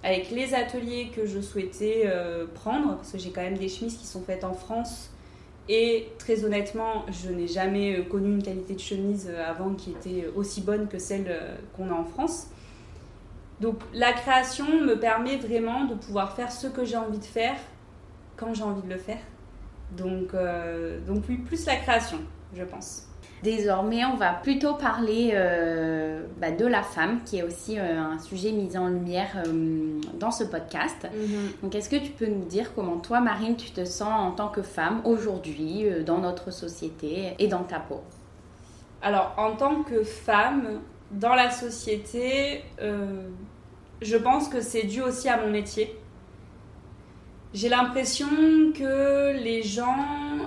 avec 0.02 0.30
les 0.30 0.54
ateliers 0.54 1.10
que 1.14 1.24
je 1.24 1.40
souhaitais 1.40 2.02
euh, 2.06 2.46
prendre, 2.52 2.96
parce 2.96 3.12
que 3.12 3.18
j'ai 3.18 3.30
quand 3.30 3.42
même 3.42 3.58
des 3.58 3.68
chemises 3.68 3.96
qui 3.96 4.06
sont 4.06 4.22
faites 4.22 4.44
en 4.44 4.54
France, 4.54 5.10
et 5.68 6.08
très 6.18 6.44
honnêtement, 6.44 7.04
je 7.10 7.30
n'ai 7.30 7.46
jamais 7.46 7.98
euh, 7.98 8.02
connu 8.02 8.32
une 8.32 8.42
qualité 8.42 8.74
de 8.74 8.80
chemise 8.80 9.30
avant 9.30 9.74
qui 9.74 9.90
était 9.90 10.28
aussi 10.34 10.62
bonne 10.62 10.88
que 10.88 10.98
celle 10.98 11.58
qu'on 11.76 11.90
a 11.90 11.94
en 11.94 12.04
France. 12.04 12.48
Donc 13.60 13.80
la 13.92 14.12
création 14.12 14.66
me 14.66 14.98
permet 14.98 15.36
vraiment 15.36 15.84
de 15.84 15.94
pouvoir 15.94 16.34
faire 16.34 16.52
ce 16.52 16.68
que 16.68 16.84
j'ai 16.84 16.96
envie 16.96 17.18
de 17.18 17.24
faire 17.24 17.56
quand 18.36 18.54
j'ai 18.54 18.62
envie 18.62 18.82
de 18.82 18.88
le 18.88 18.98
faire. 18.98 19.18
Donc, 19.96 20.34
euh, 20.34 21.00
donc 21.06 21.24
oui, 21.28 21.38
plus 21.38 21.66
la 21.66 21.76
création, 21.76 22.18
je 22.54 22.62
pense. 22.64 23.07
Désormais, 23.42 24.04
on 24.04 24.16
va 24.16 24.32
plutôt 24.32 24.74
parler 24.74 25.30
euh, 25.32 26.22
bah, 26.40 26.50
de 26.50 26.66
la 26.66 26.82
femme, 26.82 27.20
qui 27.24 27.38
est 27.38 27.42
aussi 27.42 27.78
euh, 27.78 28.00
un 28.00 28.18
sujet 28.18 28.52
mis 28.52 28.76
en 28.76 28.88
lumière 28.88 29.42
dans 30.18 30.30
ce 30.30 30.44
podcast. 30.44 31.06
Mhm. 31.12 31.52
Donc, 31.62 31.74
est-ce 31.74 31.88
que 31.88 31.96
tu 31.96 32.10
peux 32.10 32.26
nous 32.26 32.44
dire 32.44 32.74
comment 32.74 32.98
toi, 32.98 33.20
Marine, 33.20 33.56
tu 33.56 33.70
te 33.70 33.84
sens 33.84 34.12
en 34.12 34.32
tant 34.32 34.48
que 34.48 34.62
femme 34.62 35.00
aujourd'hui, 35.04 35.86
dans 36.04 36.18
notre 36.18 36.50
société 36.52 37.34
et 37.38 37.46
dans 37.46 37.62
ta 37.62 37.78
peau? 37.78 38.02
Alors, 39.00 39.34
en 39.36 39.52
tant 39.52 39.82
que 39.82 40.02
femme, 40.02 40.80
dans 41.10 41.34
la 41.34 41.50
société, 41.50 42.64
euh, 42.80 43.28
je 44.02 44.16
pense 44.16 44.48
que 44.48 44.60
c'est 44.60 44.84
dû 44.84 45.00
aussi 45.02 45.28
à 45.28 45.40
mon 45.40 45.50
métier. 45.50 45.96
J'ai 47.54 47.68
l'impression 47.68 48.26
que 48.74 49.32
les 49.42 49.62
gens, 49.62 49.96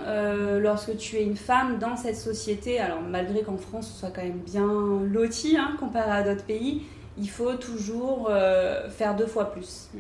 euh, 0.06 0.60
lorsque 0.60 0.98
tu 0.98 1.18
es 1.18 1.24
une 1.24 1.38
femme 1.38 1.80
dans 1.80 1.96
cette 1.96 2.16
société, 2.16 2.80
alors 2.80 3.02
malgré 3.02 3.42
qu'en 3.42 3.58
France 3.58 3.92
on 3.94 4.00
soit 4.00 4.12
quand 4.12 4.24
même 4.24 4.40
bien 4.40 4.68
loti 5.12 5.58
hein, 5.58 5.76
comparé 5.80 6.12
à 6.12 6.24
d'autres 6.24 6.46
pays, 6.46 6.84
il 7.18 7.30
faut 7.30 7.54
toujours 7.54 8.28
euh, 8.30 8.90
faire 8.90 9.16
deux 9.16 9.28
fois 9.28 9.52
plus. 9.52 9.90
Mm. 9.94 10.00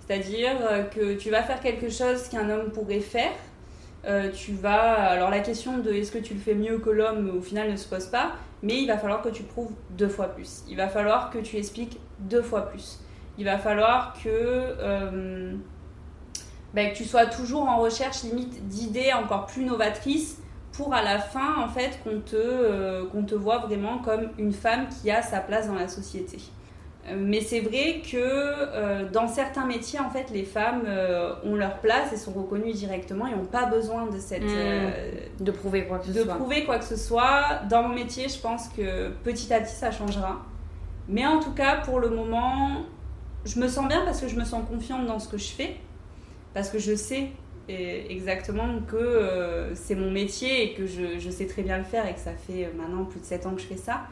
C'est-à-dire 0.00 0.88
que 0.90 1.14
tu 1.14 1.30
vas 1.30 1.42
faire 1.42 1.60
quelque 1.60 1.90
chose 1.90 2.28
qu'un 2.28 2.48
homme 2.48 2.70
pourrait 2.70 3.00
faire, 3.00 3.32
euh, 4.06 4.30
tu 4.30 4.52
vas. 4.52 4.94
Alors 4.94 5.28
la 5.28 5.40
question 5.40 5.78
de 5.78 5.92
est-ce 5.92 6.12
que 6.12 6.18
tu 6.18 6.32
le 6.32 6.40
fais 6.40 6.54
mieux 6.54 6.78
que 6.78 6.88
l'homme 6.88 7.30
au 7.36 7.42
final 7.42 7.70
ne 7.70 7.76
se 7.76 7.86
pose 7.86 8.06
pas, 8.06 8.32
mais 8.62 8.80
il 8.80 8.86
va 8.86 8.96
falloir 8.96 9.20
que 9.20 9.28
tu 9.28 9.42
prouves 9.42 9.72
deux 9.90 10.08
fois 10.08 10.28
plus. 10.28 10.62
Il 10.68 10.76
va 10.76 10.88
falloir 10.88 11.30
que 11.30 11.38
tu 11.38 11.56
expliques 11.56 11.98
deux 12.20 12.42
fois 12.42 12.70
plus. 12.70 13.00
Il 13.36 13.44
va 13.44 13.58
falloir 13.58 14.14
que, 14.22 15.58
euh, 16.70 16.74
ben, 16.74 16.92
que 16.92 16.96
tu 16.96 17.04
sois 17.04 17.26
toujours 17.26 17.68
en 17.68 17.78
recherche 17.78 18.22
limite 18.22 18.68
d'idées 18.68 19.12
encore 19.12 19.46
plus 19.46 19.64
novatrices 19.64 20.38
pour 20.72 20.94
à 20.94 21.02
la 21.02 21.18
fin 21.18 21.56
en 21.62 21.68
fait 21.68 21.98
qu'on 22.04 22.20
te, 22.20 22.36
euh, 22.36 23.06
qu'on 23.06 23.24
te 23.24 23.34
voit 23.34 23.58
vraiment 23.58 23.98
comme 23.98 24.28
une 24.38 24.52
femme 24.52 24.86
qui 24.88 25.10
a 25.10 25.22
sa 25.22 25.40
place 25.40 25.66
dans 25.66 25.74
la 25.74 25.88
société. 25.88 26.38
Mais 27.16 27.40
c'est 27.40 27.60
vrai 27.60 28.02
que 28.04 28.16
euh, 28.16 29.08
dans 29.10 29.28
certains 29.28 29.64
métiers, 29.64 29.98
en 29.98 30.10
fait, 30.10 30.30
les 30.30 30.44
femmes 30.44 30.82
euh, 30.86 31.34
ont 31.44 31.54
leur 31.54 31.78
place 31.78 32.12
et 32.12 32.16
sont 32.16 32.32
reconnues 32.32 32.72
directement 32.72 33.26
et 33.26 33.34
n'ont 33.34 33.44
pas 33.44 33.66
besoin 33.66 34.06
de 34.06 34.18
cette 34.18 34.42
mmh. 34.42 34.56
euh, 34.56 34.90
de 35.40 35.50
prouver 35.50 35.86
quoi 35.86 35.98
que 35.98 36.06
ce 36.06 36.12
de 36.12 36.24
soit. 36.24 36.34
prouver 36.34 36.64
quoi 36.64 36.78
que 36.78 36.84
ce 36.84 36.96
soit. 36.96 37.62
Dans 37.70 37.82
mon 37.82 37.94
métier, 37.94 38.28
je 38.28 38.38
pense 38.38 38.68
que 38.68 39.10
petit 39.24 39.52
à 39.52 39.60
petit, 39.60 39.74
ça 39.74 39.90
changera. 39.90 40.42
Mais 41.08 41.26
en 41.26 41.40
tout 41.40 41.52
cas, 41.52 41.76
pour 41.76 42.00
le 42.00 42.10
moment, 42.10 42.82
je 43.44 43.58
me 43.58 43.68
sens 43.68 43.88
bien 43.88 44.02
parce 44.04 44.20
que 44.20 44.28
je 44.28 44.36
me 44.36 44.44
sens 44.44 44.62
confiante 44.68 45.06
dans 45.06 45.18
ce 45.18 45.28
que 45.28 45.38
je 45.38 45.48
fais, 45.48 45.76
parce 46.54 46.70
que 46.70 46.78
je 46.78 46.94
sais 46.94 47.30
exactement 47.68 48.80
que 48.88 49.72
c'est 49.74 49.94
mon 49.94 50.10
métier 50.10 50.64
et 50.64 50.74
que 50.74 50.86
je, 50.86 51.28
sais 51.30 51.46
très 51.46 51.62
bien 51.62 51.76
le 51.76 51.84
faire 51.84 52.06
et 52.06 52.14
que 52.14 52.20
ça 52.20 52.32
fait 52.32 52.72
maintenant 52.74 53.04
plus 53.04 53.20
de 53.20 53.26
7 53.26 53.46
ans 53.46 53.54
que 53.54 53.60
je 53.60 53.66
fais 53.66 53.76
ça. 53.76 54.06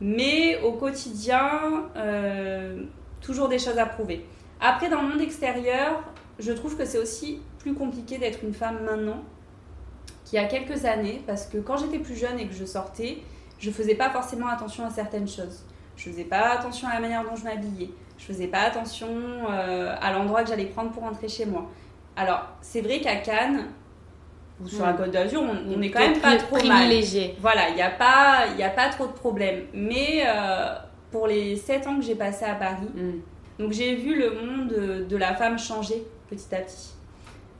Mais 0.00 0.60
au 0.62 0.72
quotidien, 0.72 1.88
euh, 1.96 2.84
toujours 3.20 3.48
des 3.48 3.58
choses 3.58 3.78
à 3.78 3.86
prouver. 3.86 4.24
Après, 4.60 4.88
dans 4.88 5.02
le 5.02 5.08
monde 5.08 5.20
extérieur, 5.20 6.02
je 6.38 6.52
trouve 6.52 6.76
que 6.76 6.84
c'est 6.84 6.98
aussi 6.98 7.40
plus 7.58 7.74
compliqué 7.74 8.18
d'être 8.18 8.44
une 8.44 8.54
femme 8.54 8.84
maintenant 8.84 9.24
qu'il 10.24 10.40
y 10.40 10.42
a 10.42 10.46
quelques 10.46 10.84
années, 10.84 11.22
parce 11.26 11.46
que 11.46 11.58
quand 11.58 11.78
j'étais 11.78 11.98
plus 11.98 12.16
jeune 12.16 12.38
et 12.38 12.46
que 12.46 12.54
je 12.54 12.64
sortais, 12.64 13.18
je 13.58 13.70
faisais 13.70 13.94
pas 13.94 14.10
forcément 14.10 14.46
attention 14.46 14.84
à 14.84 14.90
certaines 14.90 15.26
choses. 15.26 15.64
Je 15.96 16.10
faisais 16.10 16.24
pas 16.24 16.50
attention 16.50 16.86
à 16.86 16.94
la 16.94 17.00
manière 17.00 17.24
dont 17.24 17.34
je 17.34 17.44
m'habillais. 17.44 17.90
Je 18.18 18.24
faisais 18.24 18.48
pas 18.48 18.60
attention 18.60 19.08
euh, 19.08 19.94
à 20.00 20.12
l'endroit 20.12 20.42
que 20.42 20.48
j'allais 20.50 20.66
prendre 20.66 20.90
pour 20.90 21.04
rentrer 21.04 21.28
chez 21.28 21.46
moi. 21.46 21.66
Alors, 22.16 22.46
c'est 22.60 22.80
vrai 22.80 23.00
qu'à 23.00 23.16
Cannes, 23.16 23.68
ou 24.60 24.68
sur 24.68 24.84
la 24.84 24.92
Côte 24.92 25.12
d'Azur, 25.12 25.40
on, 25.40 25.76
n'est 25.76 25.90
quand 25.90 26.00
même 26.00 26.20
pas 26.20 26.36
trop 26.36 26.56
privilégié. 26.56 27.36
Voilà, 27.40 27.68
il 27.68 27.76
n'y 27.76 27.82
a, 27.82 27.90
pas, 27.90 28.46
y 28.58 28.62
a 28.64 28.70
pas 28.70 28.88
trop 28.88 29.06
de 29.06 29.12
problèmes. 29.12 29.62
Mais 29.72 30.24
euh, 30.26 30.74
pour 31.12 31.28
les 31.28 31.56
7 31.56 31.86
ans 31.86 31.96
que 31.96 32.04
j'ai 32.04 32.16
passé 32.16 32.44
à 32.44 32.56
Paris, 32.56 32.88
mm. 32.92 33.62
donc 33.62 33.72
j'ai 33.72 33.94
vu 33.94 34.18
le 34.18 34.30
monde 34.30 35.06
de 35.08 35.16
la 35.16 35.34
femme 35.34 35.58
changer 35.58 36.04
petit 36.28 36.54
à 36.54 36.58
petit. 36.58 36.94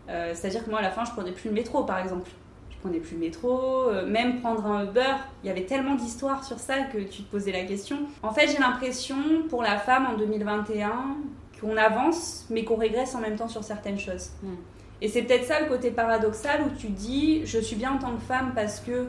Euh, 0.08 0.32
c'est-à-dire 0.34 0.64
que 0.64 0.70
moi, 0.70 0.80
à 0.80 0.82
la 0.82 0.90
fin, 0.90 1.04
je 1.04 1.12
prenais 1.12 1.32
plus 1.32 1.48
le 1.48 1.54
métro, 1.54 1.84
par 1.84 1.98
exemple. 1.98 2.30
Je 2.78 2.88
prenais 2.88 3.00
plus 3.00 3.14
le 3.14 3.20
métro, 3.20 3.88
euh, 3.88 4.06
même 4.06 4.40
prendre 4.40 4.64
un 4.66 4.84
Uber. 4.84 5.14
Il 5.42 5.48
y 5.48 5.50
avait 5.50 5.66
tellement 5.66 5.96
d'histoires 5.96 6.44
sur 6.44 6.60
ça 6.60 6.82
que 6.82 6.98
tu 6.98 7.22
te 7.24 7.30
posais 7.30 7.50
la 7.50 7.64
question. 7.64 7.98
En 8.22 8.32
fait, 8.32 8.46
j'ai 8.46 8.58
l'impression, 8.58 9.16
pour 9.48 9.62
la 9.62 9.78
femme 9.78 10.06
en 10.06 10.16
2021, 10.16 11.16
qu'on 11.60 11.76
avance, 11.76 12.46
mais 12.50 12.62
qu'on 12.62 12.76
régresse 12.76 13.16
en 13.16 13.20
même 13.20 13.34
temps 13.34 13.48
sur 13.48 13.64
certaines 13.64 13.98
choses. 13.98 14.30
Mm. 14.42 14.54
Et 15.00 15.08
c'est 15.08 15.22
peut-être 15.22 15.44
ça 15.44 15.60
le 15.60 15.66
côté 15.66 15.90
paradoxal 15.90 16.62
où 16.62 16.76
tu 16.76 16.88
dis 16.88 17.44
je 17.44 17.58
suis 17.58 17.76
bien 17.76 17.92
en 17.92 17.98
tant 17.98 18.14
que 18.14 18.22
femme 18.22 18.52
parce 18.54 18.80
que 18.80 19.06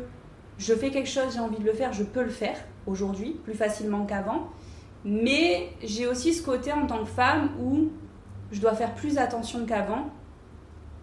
je 0.58 0.74
fais 0.74 0.92
quelque 0.92 1.10
chose, 1.10 1.34
j'ai 1.34 1.40
envie 1.40 1.58
de 1.58 1.66
le 1.66 1.74
faire, 1.74 1.94
je 1.94 2.04
peux 2.04 2.24
le 2.24 2.30
faire 2.30 2.58
aujourd'hui 2.86 3.40
plus 3.44 3.54
facilement 3.54 4.06
qu'avant. 4.06 4.50
Mais 5.06 5.70
j'ai 5.84 6.08
aussi 6.08 6.34
ce 6.34 6.44
côté 6.44 6.74
en 6.74 6.86
tant 6.86 7.00
que 7.00 7.10
femme 7.10 7.50
où 7.62 7.90
je 8.52 8.60
dois 8.60 8.74
faire 8.74 8.94
plus 8.96 9.18
attention 9.18 9.66
qu'avant. 9.66 10.10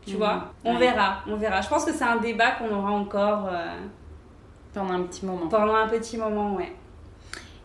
Tu 0.07 0.15
mmh. 0.15 0.19
vois 0.19 0.53
On 0.65 0.79
verra, 0.79 1.19
on 1.27 1.37
verra. 1.37 1.61
Je 1.61 1.69
pense 1.69 1.85
que 1.85 1.93
c'est 1.93 2.05
un 2.05 2.19
débat 2.19 2.53
qu'on 2.53 2.73
aura 2.73 2.93
encore 2.93 3.49
euh, 3.51 3.77
pendant 4.73 4.95
un 4.95 5.03
petit 5.03 5.27
moment. 5.27 5.49
Pendant 5.49 5.75
un 5.75 5.89
petit 5.89 6.17
moment, 6.17 6.55
ouais. 6.55 6.73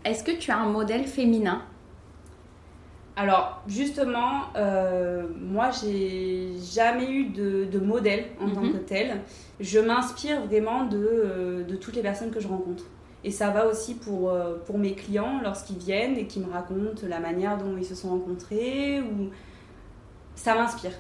Est-ce 0.04 0.24
que 0.24 0.32
tu 0.32 0.52
as 0.52 0.58
un 0.58 0.68
modèle 0.68 1.06
féminin? 1.06 1.62
Alors, 3.16 3.62
justement, 3.68 4.46
euh, 4.56 5.28
moi, 5.40 5.70
j'ai 5.70 6.54
jamais 6.58 7.12
eu 7.12 7.26
de, 7.26 7.80
modèle 7.80 8.26
en 8.40 8.50
tant 8.50 8.62
mhm. 8.62 8.74
que 8.74 8.78
tel. 8.78 9.22
Je 9.60 9.80
m'inspire 9.80 10.42
vraiment 10.46 10.88
euh, 10.94 11.64
de, 11.64 11.76
toutes 11.76 11.96
les 11.96 12.02
personnes 12.02 12.32
que 12.32 12.40
je 12.40 12.48
rencontre. 12.48 12.86
Et 13.24 13.30
ça 13.30 13.50
va 13.52 13.68
aussi 13.68 13.96
pour, 13.96 14.32
euh, 14.32 14.58
pour 14.66 14.80
mes 14.80 14.96
clients 14.96 15.40
lorsqu'ils 15.44 15.78
viennent 15.78 16.18
et 16.18 16.26
qui 16.26 16.40
me 16.40 16.52
racontent 16.52 17.06
la 17.08 17.20
manière 17.20 17.58
dont 17.58 17.78
ils 17.78 17.86
se 17.86 17.96
sont 17.96 18.10
rencontrés. 18.10 19.02
Ou... 19.02 19.30
Ça 20.36 20.56
m'inspire. 20.56 20.94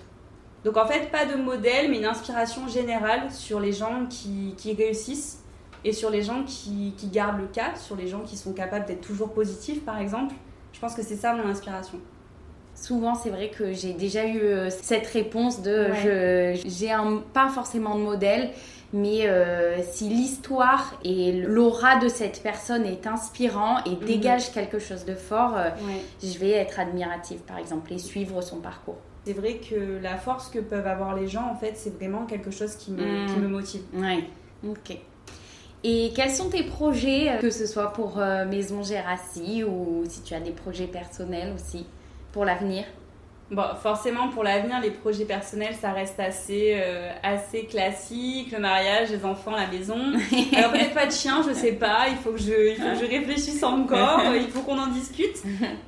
Donc, 0.64 0.78
en 0.78 0.86
fait, 0.86 1.12
pas 1.12 1.26
de 1.26 1.36
modèle, 1.36 1.90
mais 1.90 1.98
une 1.98 2.06
inspiration 2.06 2.68
générale 2.68 3.32
sur 3.32 3.60
les 3.60 3.74
gens 3.74 4.06
qui, 4.10 4.56
réussissent 4.74 5.44
et 5.84 5.94
sur 5.94 6.10
les 6.10 6.22
gens 6.22 6.44
qui, 6.44 6.94
qui 6.98 7.08
gardent 7.08 7.40
le 7.40 7.48
cap, 7.48 7.78
sur 7.78 7.96
les 7.96 8.08
gens 8.08 8.22
qui 8.22 8.38
sont 8.38 8.54
capables 8.54 8.86
d'être 8.86 9.02
toujours 9.02 9.34
positifs, 9.34 9.84
par 9.84 10.00
exemple. 10.00 10.36
Je 10.74 10.80
pense 10.80 10.94
que 10.94 11.02
c'est 11.02 11.16
ça 11.16 11.34
mon 11.34 11.48
inspiration. 11.50 12.00
Souvent, 12.76 13.16
c'est 13.16 13.30
vrai 13.30 13.50
que 13.50 13.74
j'ai 13.74 13.94
déjà 13.94 14.26
eu 14.26 14.40
euh, 14.40 14.70
cette 14.70 15.06
réponse 15.08 15.62
de 15.62 15.88
je 16.04 16.60
j'ai 16.66 16.92
pas 17.34 17.50
forcément 17.50 17.96
de 17.96 18.02
modèle, 18.02 18.50
mais 18.94 19.28
euh, 19.28 19.78
si 19.84 20.10
l'histoire 20.10 21.00
et 21.04 21.34
l'aura 21.34 21.98
de 21.98 22.08
cette 22.08 22.42
personne 22.42 22.86
est 22.86 23.06
inspirant 23.08 23.84
et 23.86 23.92
mhm. 23.92 24.06
dégage 24.06 24.52
quelque 24.52 24.80
chose 24.80 25.06
de 25.06 25.16
fort, 25.16 25.56
euh, 25.58 25.70
je 26.24 26.38
vais 26.40 26.52
être 26.52 26.80
admirative, 26.80 27.40
par 27.42 27.58
exemple, 27.58 27.94
et 27.94 28.00
suivre 28.00 28.42
son 28.42 28.58
parcours. 28.58 28.98
C'est 29.26 29.34
vrai 29.34 29.58
que 29.58 30.02
la 30.02 30.18
force 30.18 30.50
que 30.50 30.60
peuvent 30.60 30.88
avoir 30.88 31.16
les 31.16 31.28
gens, 31.28 31.48
en 31.52 31.56
fait, 31.56 31.74
c'est 31.76 31.96
vraiment 31.96 32.26
quelque 32.26 32.52
chose 32.52 32.76
qui 32.76 32.92
me, 32.92 33.28
qui 33.28 33.36
me 33.36 33.48
mhm. 33.48 33.52
motive. 33.52 33.82
Ouais, 33.94 34.24
ok. 34.68 34.98
Et 35.84 36.12
quels 36.16 36.32
sont 36.32 36.50
tes 36.50 36.64
projets, 36.64 37.40
que 37.42 37.50
ce 37.50 37.66
soit 37.66 37.94
pour 37.94 38.18
Maison 38.18 38.84
Gérassi 38.84 39.64
ou 39.64 40.04
si 40.08 40.22
tu 40.22 40.34
as 40.36 40.40
des 40.40 40.52
projets 40.52 40.86
personnels 40.86 41.54
aussi 41.56 41.88
pour 42.32 42.46
l'avenir? 42.46 42.86
Bon, 43.52 43.64
forcément, 43.84 44.30
pour 44.30 44.46
l'avenir, 44.46 44.80
les 44.82 44.92
projets 44.92 45.26
personnels, 45.26 45.76
ça 45.80 45.92
reste 45.92 46.18
assez, 46.22 46.72
euh, 46.74 47.12
assez 47.22 47.66
classique. 47.66 48.50
Le 48.54 48.60
mariage, 48.60 49.10
les 49.10 49.26
enfants, 49.26 49.52
la 49.52 49.68
maison. 49.68 49.98
Alors, 50.56 50.72
peut-être 50.72 50.94
pas 50.94 51.06
de 51.06 51.12
chien, 51.12 51.44
je 51.46 51.54
sais 51.54 51.74
pas. 51.74 52.08
Il 52.10 52.16
faut 52.16 52.32
que 52.32 52.40
je, 52.40 52.72
il 52.72 52.78
faut 52.78 52.98
que 52.98 53.06
je 53.06 53.12
réfléchisse 53.12 53.62
encore. 53.62 54.22
Il 54.34 54.50
faut 54.50 54.62
qu'on 54.62 54.80
en 54.80 54.88
discute. 54.88 55.36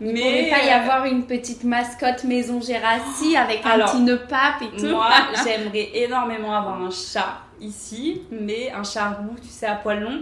Mais. 0.01 0.11
Il 0.11 0.19
pourrait 0.19 0.49
pas 0.49 0.65
y 0.65 0.71
euh, 0.71 0.75
avoir 0.75 1.05
une 1.05 1.25
petite 1.25 1.63
mascotte 1.63 2.25
maison 2.25 2.59
Gérassi 2.59 3.37
avec 3.37 3.65
un 3.65 3.79
petit 3.79 4.01
nœud 4.01 4.19
pape 4.27 4.61
et 4.61 4.77
tout. 4.77 4.87
Moi, 4.87 5.07
j'aimerais 5.45 5.89
énormément 5.93 6.53
avoir 6.53 6.81
un 6.81 6.91
chat 6.91 7.43
ici, 7.61 8.23
mais 8.29 8.71
un 8.71 8.83
chat 8.83 9.07
roux, 9.11 9.35
tu 9.41 9.47
sais, 9.47 9.67
à 9.67 9.75
poil 9.75 10.01
long. 10.01 10.21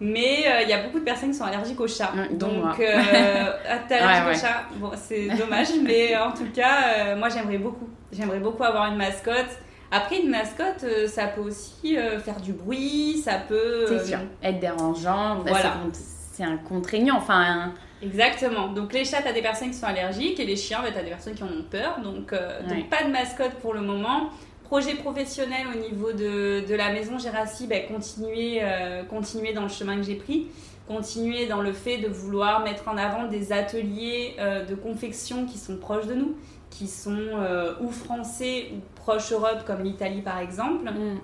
Mais 0.00 0.40
il 0.40 0.46
euh, 0.46 0.68
y 0.68 0.72
a 0.72 0.82
beaucoup 0.82 0.98
de 0.98 1.04
personnes 1.04 1.30
qui 1.30 1.36
sont 1.36 1.44
allergiques 1.44 1.78
aux 1.78 1.86
chats. 1.86 2.12
donc, 2.32 2.80
euh, 2.80 3.52
t'es 3.88 3.94
allergique 3.96 4.36
aux 4.36 4.46
chats 4.46 4.62
Bon, 4.76 4.90
c'est 4.94 5.28
dommage, 5.38 5.68
mais 5.82 6.16
en 6.16 6.32
tout 6.32 6.46
cas, 6.54 6.78
euh, 6.96 7.16
moi 7.16 7.28
j'aimerais 7.28 7.58
beaucoup. 7.58 7.88
J'aimerais 8.10 8.40
beaucoup 8.40 8.64
avoir 8.64 8.90
une 8.90 8.96
mascotte. 8.96 9.58
Après, 9.92 10.20
une 10.20 10.30
mascotte, 10.30 10.84
euh, 10.84 11.06
ça 11.06 11.26
peut 11.26 11.42
aussi 11.42 11.96
faire 12.24 12.40
du 12.40 12.52
bruit, 12.52 13.20
ça 13.22 13.34
peut. 13.46 13.84
C'est 13.88 14.06
sûr, 14.06 14.18
être 14.42 14.58
dérangeant. 14.58 15.36
Bah, 15.36 15.44
voilà. 15.48 15.76
C'est 15.92 16.44
un 16.44 16.56
contraignant, 16.56 17.16
enfin. 17.16 17.74
Exactement. 18.02 18.68
Donc 18.68 18.94
les 18.94 19.04
chats, 19.04 19.20
t'as 19.22 19.34
des 19.34 19.42
personnes 19.42 19.68
qui 19.68 19.76
sont 19.76 19.86
allergiques 19.86 20.40
et 20.40 20.46
les 20.46 20.56
chiens, 20.56 20.80
bah, 20.82 20.88
t'as 20.94 21.02
des 21.02 21.10
personnes 21.10 21.34
qui 21.34 21.42
en 21.42 21.48
ont 21.48 21.66
peur. 21.70 22.00
Donc, 22.02 22.32
donc 22.32 22.88
pas 22.88 23.04
de 23.04 23.10
mascotte 23.10 23.52
pour 23.60 23.74
le 23.74 23.82
moment 23.82 24.30
projet 24.70 24.94
professionnel 24.94 25.66
au 25.74 25.78
niveau 25.80 26.12
de, 26.12 26.64
de 26.64 26.74
la 26.76 26.92
maison 26.92 27.18
Gérassi, 27.18 27.66
ben, 27.66 27.88
continuer, 27.88 28.60
euh, 28.62 29.02
continuer 29.02 29.52
dans 29.52 29.64
le 29.64 29.68
chemin 29.68 29.96
que 29.96 30.04
j'ai 30.04 30.14
pris, 30.14 30.46
continuer 30.86 31.48
dans 31.48 31.60
le 31.60 31.72
fait 31.72 31.98
de 31.98 32.06
vouloir 32.06 32.60
mettre 32.60 32.86
en 32.86 32.96
avant 32.96 33.26
des 33.26 33.52
ateliers 33.52 34.36
euh, 34.38 34.64
de 34.64 34.76
confection 34.76 35.44
qui 35.44 35.58
sont 35.58 35.76
proches 35.76 36.06
de 36.06 36.14
nous, 36.14 36.36
qui 36.70 36.86
sont 36.86 37.18
euh, 37.18 37.74
ou 37.80 37.90
français 37.90 38.68
ou 38.72 38.76
proches 38.94 39.32
Europe, 39.32 39.64
comme 39.66 39.82
l'Italie 39.82 40.22
par 40.22 40.38
exemple. 40.38 40.84
Mm. 40.88 41.18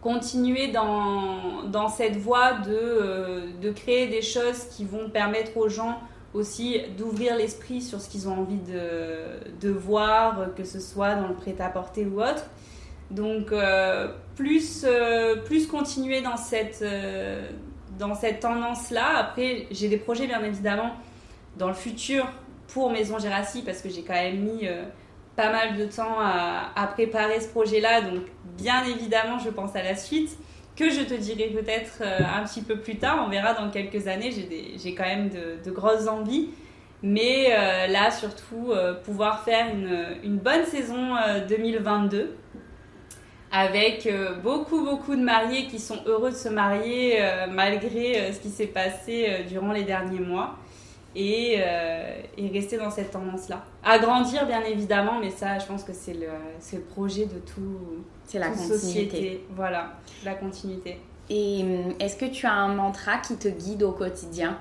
Continuer 0.00 0.68
dans, 0.68 1.64
dans, 1.64 1.88
cette 1.88 2.16
voie 2.16 2.54
de, 2.54 3.60
de 3.60 3.70
créer 3.72 4.06
des 4.06 4.22
choses 4.22 4.64
qui 4.74 4.86
vont 4.86 5.10
permettre 5.10 5.54
aux 5.58 5.68
gens 5.68 6.00
aussi 6.34 6.80
d'ouvrir 6.98 7.36
l'esprit 7.36 7.80
sur 7.80 8.00
ce 8.00 8.08
qu'ils 8.08 8.28
ont 8.28 8.40
envie 8.40 8.58
de, 8.58 9.70
voir, 9.70 10.54
que 10.56 10.64
ce 10.64 10.80
soit 10.80 11.14
dans 11.14 11.28
le 11.28 11.34
prêt-à-porter 11.34 12.04
ou 12.04 12.20
autre. 12.20 12.44
Donc, 13.10 13.52
euh, 13.52 14.08
plus, 14.34 14.84
euh, 14.84 15.36
plus 15.36 15.66
continuer 15.68 16.20
dans 16.20 16.36
cette, 16.36 16.82
euh, 16.82 17.48
cette 18.20 18.40
tendance-là. 18.40 19.16
Après, 19.16 19.66
j'ai 19.70 19.88
des 19.88 19.96
projets, 19.96 20.26
bien 20.26 20.42
évidemment, 20.42 20.90
dans 21.56 21.68
le 21.68 21.74
futur 21.74 22.26
pour 22.68 22.90
Maison 22.90 23.18
Gérassi, 23.18 23.62
parce 23.62 23.80
que 23.80 23.88
j'ai 23.88 24.02
quand 24.02 24.14
même 24.14 24.40
mis 24.40 24.68
pas 25.36 25.52
mal 25.52 25.76
de 25.76 25.84
temps 25.84 26.18
à, 26.18 26.72
à 26.74 26.86
préparer 26.88 27.40
ce 27.40 27.48
projet-là. 27.48 28.00
Donc, 28.00 28.22
bien 28.56 28.84
évidemment, 28.84 29.38
je 29.38 29.50
pense 29.50 29.76
à 29.76 29.82
la 29.82 29.94
suite 29.94 30.36
que 30.76 30.90
je 30.90 31.02
te 31.02 31.14
dirai 31.14 31.46
peut-être 31.48 31.98
euh, 32.00 32.18
un 32.18 32.44
petit 32.44 32.62
peu 32.62 32.78
plus 32.78 32.96
tard. 32.96 33.22
On 33.24 33.30
verra 33.30 33.54
dans 33.54 33.70
quelques 33.70 34.06
années. 34.08 34.30
J'ai 34.76 34.94
quand 34.94 35.04
même 35.04 35.30
de, 35.30 35.70
grosses 35.70 36.08
envies. 36.08 36.50
Mais 37.02 37.48
euh, 37.50 37.86
là, 37.86 38.10
surtout, 38.10 38.70
euh, 38.70 38.94
pouvoir 38.94 39.44
faire 39.44 39.66
une, 39.68 40.16
une 40.24 40.38
bonne 40.38 40.64
saison 40.64 41.14
2022 41.48 42.36
avec 43.52 44.12
beaucoup, 44.42 44.84
beaucoup 44.84 45.14
de 45.14 45.20
mariés 45.22 45.68
qui 45.68 45.78
sont 45.78 46.00
heureux 46.06 46.32
de 46.32 46.36
se 46.36 46.48
marier 46.48 47.20
malgré 47.52 48.32
ce 48.32 48.40
qui 48.40 48.48
s'est 48.48 48.66
passé 48.66 49.44
durant 49.48 49.70
les 49.70 49.84
derniers 49.84 50.18
mois. 50.18 50.56
Et, 51.14 51.60
et, 52.36 52.48
rester 52.52 52.78
dans 52.78 52.90
cette 52.90 53.12
tendance-là. 53.12 53.64
Agrandir, 53.84 54.44
bien 54.48 54.64
évidemment, 54.64 55.20
mais 55.20 55.30
ça, 55.30 55.60
je 55.60 55.66
pense 55.66 55.84
que 55.84 55.92
c'est 55.92 56.14
le, 56.14 56.26
le 56.72 56.80
projet 56.80 57.26
de 57.26 57.38
tout, 57.38 58.02
c'est 58.26 58.38
la 58.38 58.48
continuité. 58.48 58.78
Société. 58.78 59.46
Voilà, 59.54 59.94
la 60.24 60.34
continuité. 60.34 61.00
Et 61.30 61.62
hum, 61.62 61.94
est-ce 62.00 62.16
que 62.16 62.26
tu 62.26 62.46
as 62.46 62.52
un 62.52 62.74
mantra 62.74 63.18
qui 63.18 63.36
te 63.36 63.48
guide 63.48 63.82
au 63.82 63.92
quotidien? 63.92 64.58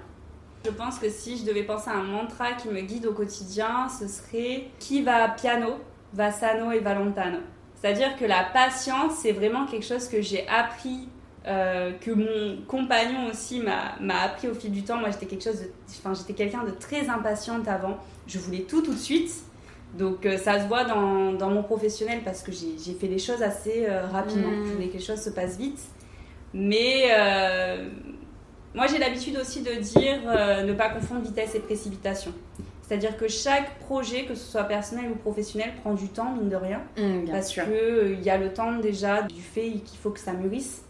Je 0.66 0.72
pense 0.72 0.98
que 0.98 1.10
si 1.10 1.38
je 1.38 1.44
devais 1.44 1.64
penser 1.64 1.90
à 1.90 1.96
un 1.96 2.04
mantra 2.04 2.54
qui 2.54 2.70
me 2.70 2.80
guide 2.82 3.06
au 3.06 3.14
quotidien, 3.14 3.90
ce 3.90 4.08
serait 4.08 4.68
qui 4.80 5.02
va 5.02 5.28
piano, 5.28 5.80
va 6.14 6.32
sano 6.32 6.72
et 6.72 6.80
va 6.80 6.94
lontano. 6.94 7.40
C'est-à-dire 7.76 8.16
que 8.16 8.24
la 8.24 8.46
patience, 8.46 9.16
c'est 9.22 9.34
vraiment 9.34 9.66
quelque 9.66 9.86
chose 9.86 10.08
que 10.08 10.22
j'ai 10.22 10.48
appris, 10.48 11.10
euh, 11.46 11.92
que 12.00 12.12
mon 12.12 12.62
compagnon 12.66 13.28
aussi 13.30 13.60
m'a 13.60 14.22
appris 14.22 14.48
au 14.48 14.54
fil 14.54 14.72
du 14.72 14.84
temps. 14.84 14.98
Moi, 14.98 15.12
j'étais 15.12 15.26
quelque 15.26 15.44
chose, 15.44 15.66
enfin, 16.00 16.14
j'étais 16.14 16.34
quelqu'un 16.34 16.64
de 16.64 16.72
très 16.72 17.10
impatiente 17.10 17.68
avant. 17.68 17.98
Je 18.26 18.40
voulais 18.40 18.62
tout 18.62 18.82
tout 18.82 18.94
de 18.94 19.00
suite. 19.00 19.34
Donc 19.94 20.26
euh, 20.26 20.38
ça 20.38 20.60
se 20.60 20.68
voit 20.68 20.86
dans, 20.86 21.34
dans, 21.34 21.50
mon 21.50 21.64
professionnel 21.64 22.22
parce 22.26 22.42
que 22.42 22.52
j'ai 22.52 22.94
fait 22.94 23.08
les 23.08 23.20
choses 23.20 23.44
assez 23.44 23.86
euh, 23.88 24.08
rapidement. 24.08 24.50
Mm. 24.50 24.66
Je 24.66 24.72
voulais 24.72 24.88
que 24.88 24.94
les 24.94 25.04
choses 25.04 25.22
se 25.22 25.30
passent 25.30 25.58
vite. 25.58 25.80
Mais 26.54 27.10
euh, 27.12 27.90
moi 28.74 28.88
j'ai 28.88 28.98
l'habitude 28.98 29.38
aussi 29.38 29.62
de 29.62 29.74
dire 29.74 30.20
ne 30.66 30.74
pas 30.74 30.90
confondre 30.90 31.22
vitesse 31.22 31.56
et 31.56 31.60
précipitation. 31.60 32.32
C'est-à-dire 32.82 33.18
que 33.18 33.28
chaque 33.28 33.80
projet, 33.80 34.26
que 34.26 34.36
ce 34.36 34.52
soit 34.52 34.66
personnel 34.66 35.10
ou 35.10 35.16
professionnel, 35.16 35.72
prend 35.82 35.94
du 35.94 36.10
temps, 36.10 36.36
mine 36.36 36.50
de 36.50 36.56
rien. 36.56 36.82
Mm, 36.98 37.32
parce 37.32 37.54
qu'il 37.54 38.20
y 38.22 38.30
a 38.30 38.38
le 38.38 38.54
temps 38.54 38.78
déjà 38.80 39.22
du 39.24 39.42
fait 39.42 39.70
qu'il 39.70 39.98
faut 40.02 40.12
que 40.12 40.20
ça 40.20 40.34
mûrisse. 40.34 40.84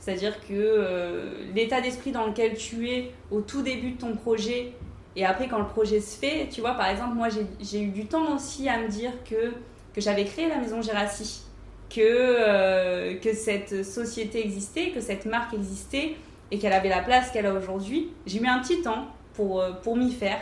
C'est-à-dire 0.00 0.34
que 0.46 1.48
l'état 1.54 1.80
d'esprit 1.80 2.12
dans 2.12 2.26
lequel 2.26 2.56
tu 2.56 2.90
es 2.90 3.10
au 3.30 3.40
tout 3.40 3.62
début 3.62 3.92
de 3.92 3.98
ton 3.98 4.14
projet 4.14 4.72
et 5.16 5.24
après, 5.24 5.48
quand 5.48 5.58
le 5.58 5.66
projet 5.66 6.00
se 6.00 6.18
fait, 6.18 6.48
tu 6.50 6.60
vois, 6.60 6.74
par 6.74 6.88
exemple, 6.88 7.14
moi, 7.14 7.28
j'ai 7.60 7.82
eu 7.82 7.90
du 7.90 8.06
temps 8.06 8.34
aussi 8.34 8.68
à 8.68 8.78
me 8.78 8.88
dire 8.88 9.12
que, 9.28 9.52
que 9.92 10.00
j'avais 10.00 10.24
créé 10.24 10.48
la 10.48 10.56
maison 10.56 10.82
Gérassi, 10.82 11.44
que, 11.88 12.00
euh, 12.00 13.14
que 13.20 13.32
cette 13.32 13.84
société 13.84 14.44
existait, 14.44 14.90
que 14.90 15.00
cette 15.00 15.26
marque 15.26 15.54
existait 15.54 16.16
et 16.50 16.58
qu'elle 16.58 16.72
avait 16.72 16.88
la 16.88 17.02
place 17.02 17.30
qu'elle 17.30 17.46
a 17.46 17.54
aujourd'hui. 17.54 18.10
J'ai 18.26 18.40
mis 18.40 18.48
un 18.48 18.58
petit 18.60 18.82
temps 18.82 19.06
pour, 19.34 19.60
euh, 19.60 19.72
pour 19.72 19.96
m'y 19.96 20.10
faire. 20.10 20.40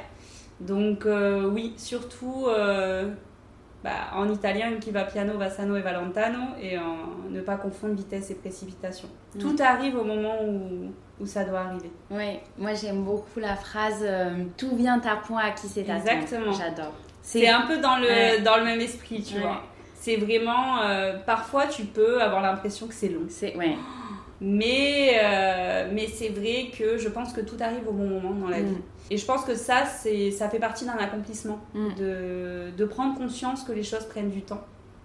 Donc, 0.61 1.05
euh, 1.05 1.51
oui, 1.51 1.75
surtout 1.77 2.47
bah, 3.85 3.91
en 4.15 4.29
italien, 4.31 4.77
qui 4.81 4.93
va 4.93 5.05
piano, 5.05 5.37
va 5.37 5.51
sano 5.51 5.77
et 5.77 5.81
va 5.81 5.93
lontano, 5.93 6.39
et 6.61 6.79
en, 6.79 6.97
ne 7.29 7.41
pas 7.41 7.57
confondre 7.57 7.95
vitesse 7.95 8.31
et 8.31 8.37
précipitation. 8.37 9.09
Mm. 9.35 9.39
Tout 9.41 9.57
arrive 9.61 9.97
au 9.97 10.05
moment 10.05 10.37
où, 10.45 10.93
où 11.23 11.27
ça 11.27 11.45
doit 11.45 11.61
arriver. 11.61 11.91
Oui, 12.11 12.39
moi 12.59 12.75
j'aime 12.75 13.05
beaucoup 13.05 13.41
la 13.41 13.57
phrase 13.57 14.01
euh, 14.03 14.45
tout 14.57 14.77
vient 14.77 15.01
à 15.01 15.17
point 15.17 15.41
à 15.41 15.51
qui 15.53 15.69
c'est 15.69 15.89
Exactement. 15.89 16.53
J'adore. 16.53 16.93
C'est 17.23 17.49
un 17.49 17.63
peu 17.63 17.79
dans 17.79 17.97
le, 17.97 18.43
dans 18.43 18.57
le 18.57 18.65
même 18.65 18.81
esprit, 18.81 19.23
tu 19.23 19.39
vois. 19.39 19.63
C'est 19.95 20.17
vraiment. 20.17 20.83
Euh, 20.83 21.19
parfois, 21.25 21.67
tu 21.69 21.85
peux 21.85 22.21
avoir 22.21 22.43
l'impression 22.43 22.89
que 22.89 22.95
c'est 22.95 23.09
long. 23.09 23.27
C'est. 23.29 23.57
Ouais. 23.57 23.77
Mais, 24.41 25.21
euh, 25.23 25.89
mais 25.93 26.09
c'est 26.09 26.31
vrai 26.31 26.73
que 26.77 26.99
je 26.99 27.09
pense 27.09 27.33
que 27.33 27.41
tout 27.41 27.55
arrive 27.61 27.87
au 27.87 27.93
bon 27.93 28.09
moment 28.09 28.35
dans 28.35 28.49
la 28.49 28.59
mm. 28.59 28.67
vie. 28.67 28.79
Et 29.11 29.17
je 29.17 29.25
pense 29.25 29.45
que 29.45 29.55
ça, 29.55 29.85
ça 29.87 30.49
fait 30.49 30.59
partie 30.59 30.85
d'un 30.85 30.99
accomplissement, 30.99 31.61
mm. 31.75 31.89
de, 31.97 32.71
de, 32.77 32.85
prendre 32.85 33.17
conscience 33.17 33.63
que 33.63 33.71
les 33.71 33.85
choses 33.85 34.05
prennent 34.07 34.31
du 34.31 34.43
temps. 34.43 34.63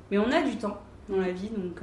Mais 0.10 0.18
on 0.18 0.32
a 0.32 0.42
du 0.42 0.58
temps 0.58 0.78
dans 1.08 1.18
la 1.18 1.30
vie, 1.30 1.50
donc... 1.56 1.82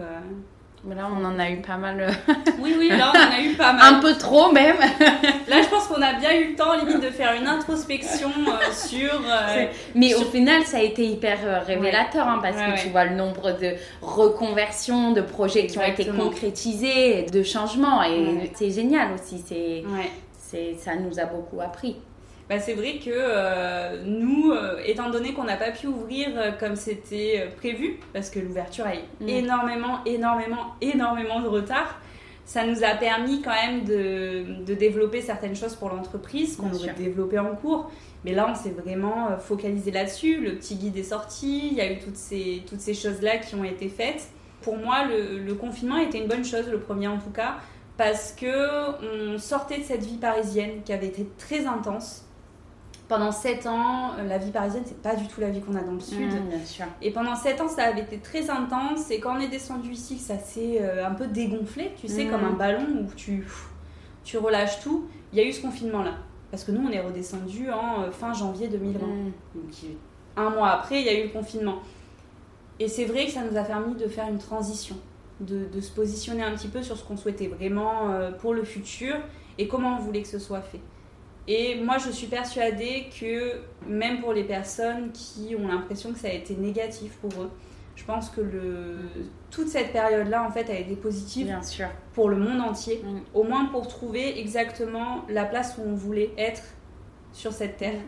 Euh, 0.85 0.89
mais 0.89 0.95
là, 0.95 1.09
on 1.11 1.25
en 1.25 1.39
a 1.39 1.51
eu 1.51 1.61
pas 1.61 1.77
mal. 1.77 2.01
Euh, 2.01 2.33
oui, 2.61 2.75
oui, 2.79 2.89
là, 2.89 3.13
on 3.15 3.19
en 3.19 3.39
a 3.39 3.41
eu 3.41 3.55
pas 3.55 3.73
mal. 3.75 3.95
Un 3.95 4.01
peu 4.01 4.15
trop, 4.15 4.53
même. 4.53 4.77
là, 5.49 5.63
je 5.63 5.69
pense 5.69 5.87
qu'on 5.87 6.03
a 6.03 6.15
bien 6.15 6.33
eu 6.39 6.51
le 6.51 6.57
temps, 6.57 6.75
limite, 6.75 7.01
de 7.01 7.11
faire 7.11 7.35
une 7.35 7.47
introspection 7.47 8.31
euh, 8.49 8.73
sur. 8.73 9.21
Mais 9.95 10.15
au 10.15 10.25
final, 10.25 10.65
ça 10.65 10.79
a 10.79 10.83
été 10.83 11.05
hyper 11.07 11.65
révélateur, 11.67 12.27
hein, 12.27 12.41
parce 12.43 12.57
que 12.57 12.83
tu 12.83 12.89
vois 12.89 13.05
le 13.05 13.17
nombre 13.17 13.53
de 13.53 13.75
reconversions, 14.03 15.13
de 15.13 15.21
projets 15.21 15.67
qui 15.67 15.79
ont 15.79 15.85
été 15.85 16.07
concrétisés, 16.07 17.27
de 17.33 17.43
changements. 17.43 18.03
Et 18.03 18.51
c'est 18.55 18.71
génial 18.71 19.09
aussi. 19.13 19.43
C'est, 19.47 20.77
ça 20.79 20.95
nous 20.95 21.19
a 21.19 21.25
beaucoup 21.25 21.61
appris. 21.61 21.97
Bah, 22.55 22.61
c'est 22.61 22.75
vrai 22.75 23.01
que 23.05 23.11
euh, 23.11 24.05
nous, 24.05 24.53
euh, 24.53 24.81
étant 24.87 25.11
donné 25.11 25.33
qu'on 25.33 25.43
n'a 25.43 25.57
pas 25.57 25.73
pu 25.73 25.89
ouvrir 25.89 26.29
euh, 26.37 26.53
comme 26.53 26.77
c'était 26.77 27.49
prévu, 27.57 27.99
parce 28.13 28.31
que 28.31 28.39
l'ouverture 28.39 28.87
a 28.87 28.95
eu 28.95 29.01
mm. 29.21 29.29
énormément, 29.29 30.05
énormément, 30.07 30.77
énormément 30.81 31.41
de 31.41 31.49
retard, 31.49 32.01
ça 32.45 32.65
nous 32.65 32.85
a 32.85 32.95
permis 32.95 33.43
quand 33.43 33.51
même 33.51 33.85
de, 33.85 34.65
de 34.65 34.75
développer 34.75 35.21
certaines 35.21 35.57
choses 35.57 35.75
pour 35.75 35.89
l'entreprise 35.89 36.57
qu'on 36.57 36.73
aurait 36.73 36.95
développé 36.95 37.41
en 37.41 37.57
cours. 37.57 37.91
Mais 38.25 38.35
là, 38.35 38.47
on 38.49 38.55
s'est 38.55 38.71
vraiment 38.71 39.37
focalisé 39.39 39.91
là-dessus. 39.91 40.39
Le 40.39 40.55
petit 40.55 40.77
guide 40.77 40.97
est 40.97 41.03
sorti, 41.03 41.69
il 41.73 41.75
y 41.75 41.81
a 41.81 41.91
eu 41.91 41.99
toutes 41.99 42.17
ces, 42.17 42.63
toutes 42.69 42.81
ces 42.81 42.95
choses-là 42.95 43.39
qui 43.39 43.57
ont 43.57 43.65
été 43.65 43.89
faites. 43.89 44.29
Pour 44.63 44.77
moi, 44.77 45.07
le, 45.07 45.39
le 45.39 45.55
confinement 45.55 45.97
était 45.97 46.19
une 46.19 46.29
bonne 46.29 46.45
chose, 46.45 46.69
le 46.71 46.79
premier 46.79 47.09
en 47.09 47.19
tout 47.19 47.31
cas, 47.31 47.57
parce 47.97 48.31
que 48.31 49.35
on 49.35 49.39
sortait 49.39 49.79
de 49.79 49.85
cette 49.85 50.05
vie 50.05 50.19
parisienne 50.19 50.83
qui 50.85 50.93
avait 50.93 51.09
été 51.09 51.27
très 51.37 51.67
intense 51.67 52.24
pendant 53.09 53.33
7 53.33 53.67
ans, 53.67 54.13
euh, 54.19 54.27
la 54.27 54.39
vie 54.39 54.51
parisienne, 54.51 54.83
c'est 54.87 55.01
pas 55.01 55.15
du 55.15 55.27
tout 55.27 55.41
la 55.41 55.51
vie 55.51 55.61
qu'on 55.61 55.75
a 55.75 55.83
dans 55.83 55.93
le 55.93 56.01
sud. 56.01 56.33
Mmh, 56.33 56.85
et 57.03 57.11
pendant 57.11 57.37
7 57.37 57.61
ans, 57.61 57.69
ça 57.69 57.85
avait 57.85 58.01
été 58.01 58.19
très 58.19 58.51
intense. 58.51 59.11
Et 59.11 59.21
quand 59.21 59.37
on 59.37 59.41
est 59.41 59.49
descendu 59.49 59.91
ici, 59.91 60.19
ça 60.19 60.39
s'est 60.39 60.79
euh, 60.81 61.07
un 61.07 61.13
peu 61.13 61.27
dégonflé, 61.27 61.93
tu 62.01 62.09
sais, 62.09 62.27
comme 62.27 62.43
mmh. 62.43 62.53
un 62.53 62.53
ballon 62.53 62.87
où 63.03 63.15
tu, 63.15 63.47
tu 64.25 64.39
relâches 64.39 64.81
tout. 64.81 65.07
Il 65.33 65.39
y 65.39 65.43
a 65.43 65.45
eu 65.45 65.53
ce 65.53 65.63
confinement-là. 65.63 66.15
Parce 66.51 66.65
que 66.65 66.71
nous, 66.71 66.87
on 66.87 66.91
est 66.91 67.01
redescendu 67.01 67.71
en 67.71 68.03
euh, 68.03 68.11
fin 68.11 68.33
janvier 68.33 68.69
2020. 68.69 69.07
Mmh. 69.07 69.33
Donc, 69.55 69.75
un 70.37 70.51
mois 70.51 70.71
après, 70.71 71.01
il 71.01 71.07
y 71.07 71.09
a 71.09 71.21
eu 71.21 71.25
le 71.25 71.33
confinement. 71.33 71.81
Et 72.81 72.89
c'est 72.89 73.05
vrai 73.05 73.27
que 73.27 73.33
ça 73.33 73.43
nous 73.43 73.57
a 73.57 73.63
permis 73.63 73.95
de 73.95 74.09
faire 74.09 74.29
une 74.29 74.39
transition, 74.39 74.97
de, 75.41 75.67
de 75.67 75.81
se 75.81 75.93
positionner 75.93 76.43
un 76.43 76.53
petit 76.53 76.69
peu 76.69 76.83
sur 76.83 76.97
ce 76.97 77.05
qu'on 77.05 77.17
souhaitait 77.17 77.47
vraiment 77.47 78.11
euh, 78.11 78.33
pour 78.33 78.55
le 78.55 78.65
futur 78.65 79.15
et 79.59 79.69
comment 79.69 79.97
on 79.97 80.01
voulait 80.01 80.23
que 80.23 80.29
ce 80.29 80.39
soit 80.39 80.61
fait. 80.61 80.81
Et 81.47 81.81
moi, 81.81 81.99
je 81.99 82.11
suis 82.11 82.27
persuadée 82.27 83.09
que 83.21 83.61
même 83.87 84.21
pour 84.21 84.33
les 84.33 84.45
personnes 84.45 85.13
qui 85.13 85.55
ont 85.57 85.69
l'impression 85.69 86.13
que 86.13 86.19
ça 86.19 86.29
a 86.29 86.33
été 86.33 86.55
négatif 86.55 87.17
pour 87.19 87.43
eux, 87.43 87.51
je 87.97 88.05
pense 88.05 88.29
que 88.31 88.41
le, 88.41 88.97
toute 89.51 89.69
cette 89.69 89.93
période-là, 89.93 90.43
en 90.43 90.51
fait, 90.51 90.69
a 90.71 90.79
été 90.79 90.97
positive 90.97 91.47
Bien 91.47 91.63
sûr. 91.63 91.87
pour 92.13 92.29
le 92.29 92.37
monde 92.37 92.61
entier. 92.61 93.03
Mm. 93.05 93.21
Au 93.35 93.45
moins 93.45 93.67
pour 93.67 93.87
trouver 93.87 94.41
exactement 94.41 95.25
la 95.29 95.45
place 95.45 95.77
où 95.79 95.83
on 95.87 95.95
voulait 95.95 96.33
être 96.37 96.63
sur 97.33 97.53
cette 97.53 97.77
terre. 97.77 98.01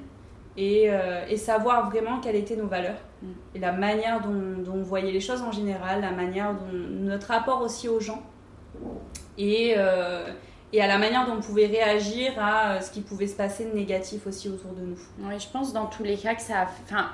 Et, 0.58 0.86
euh, 0.88 1.26
et 1.28 1.36
savoir 1.36 1.90
vraiment 1.90 2.18
quelles 2.18 2.36
étaient 2.36 2.56
nos 2.56 2.66
valeurs. 2.66 2.98
Mm. 3.22 3.26
Et 3.54 3.58
la 3.58 3.72
manière 3.72 4.22
dont, 4.22 4.62
dont 4.64 4.78
on 4.78 4.82
voyait 4.82 5.12
les 5.12 5.20
choses 5.20 5.42
en 5.42 5.52
général, 5.52 6.00
la 6.00 6.12
manière 6.12 6.54
dont 6.54 6.72
notre 6.72 7.28
rapport 7.28 7.60
aussi 7.60 7.88
aux 7.88 8.00
gens. 8.00 8.22
Et, 9.38 9.74
euh, 9.76 10.32
et 10.76 10.82
à 10.82 10.86
la 10.86 10.98
manière 10.98 11.26
dont 11.26 11.36
on 11.38 11.40
pouvait 11.40 11.66
réagir 11.66 12.32
à 12.38 12.72
euh, 12.74 12.80
ce 12.80 12.90
qui 12.90 13.00
pouvait 13.00 13.26
se 13.26 13.34
passer 13.34 13.64
de 13.64 13.74
négatif 13.74 14.26
aussi 14.26 14.48
autour 14.50 14.72
de 14.72 14.82
nous. 14.82 14.98
Oui, 15.20 15.34
je 15.38 15.48
pense 15.50 15.72
dans 15.72 15.86
tous 15.86 16.02
les 16.04 16.16
cas 16.16 16.34
que 16.34 16.42
ça 16.42 16.60
a... 16.60 16.66
Enfin, 16.84 17.06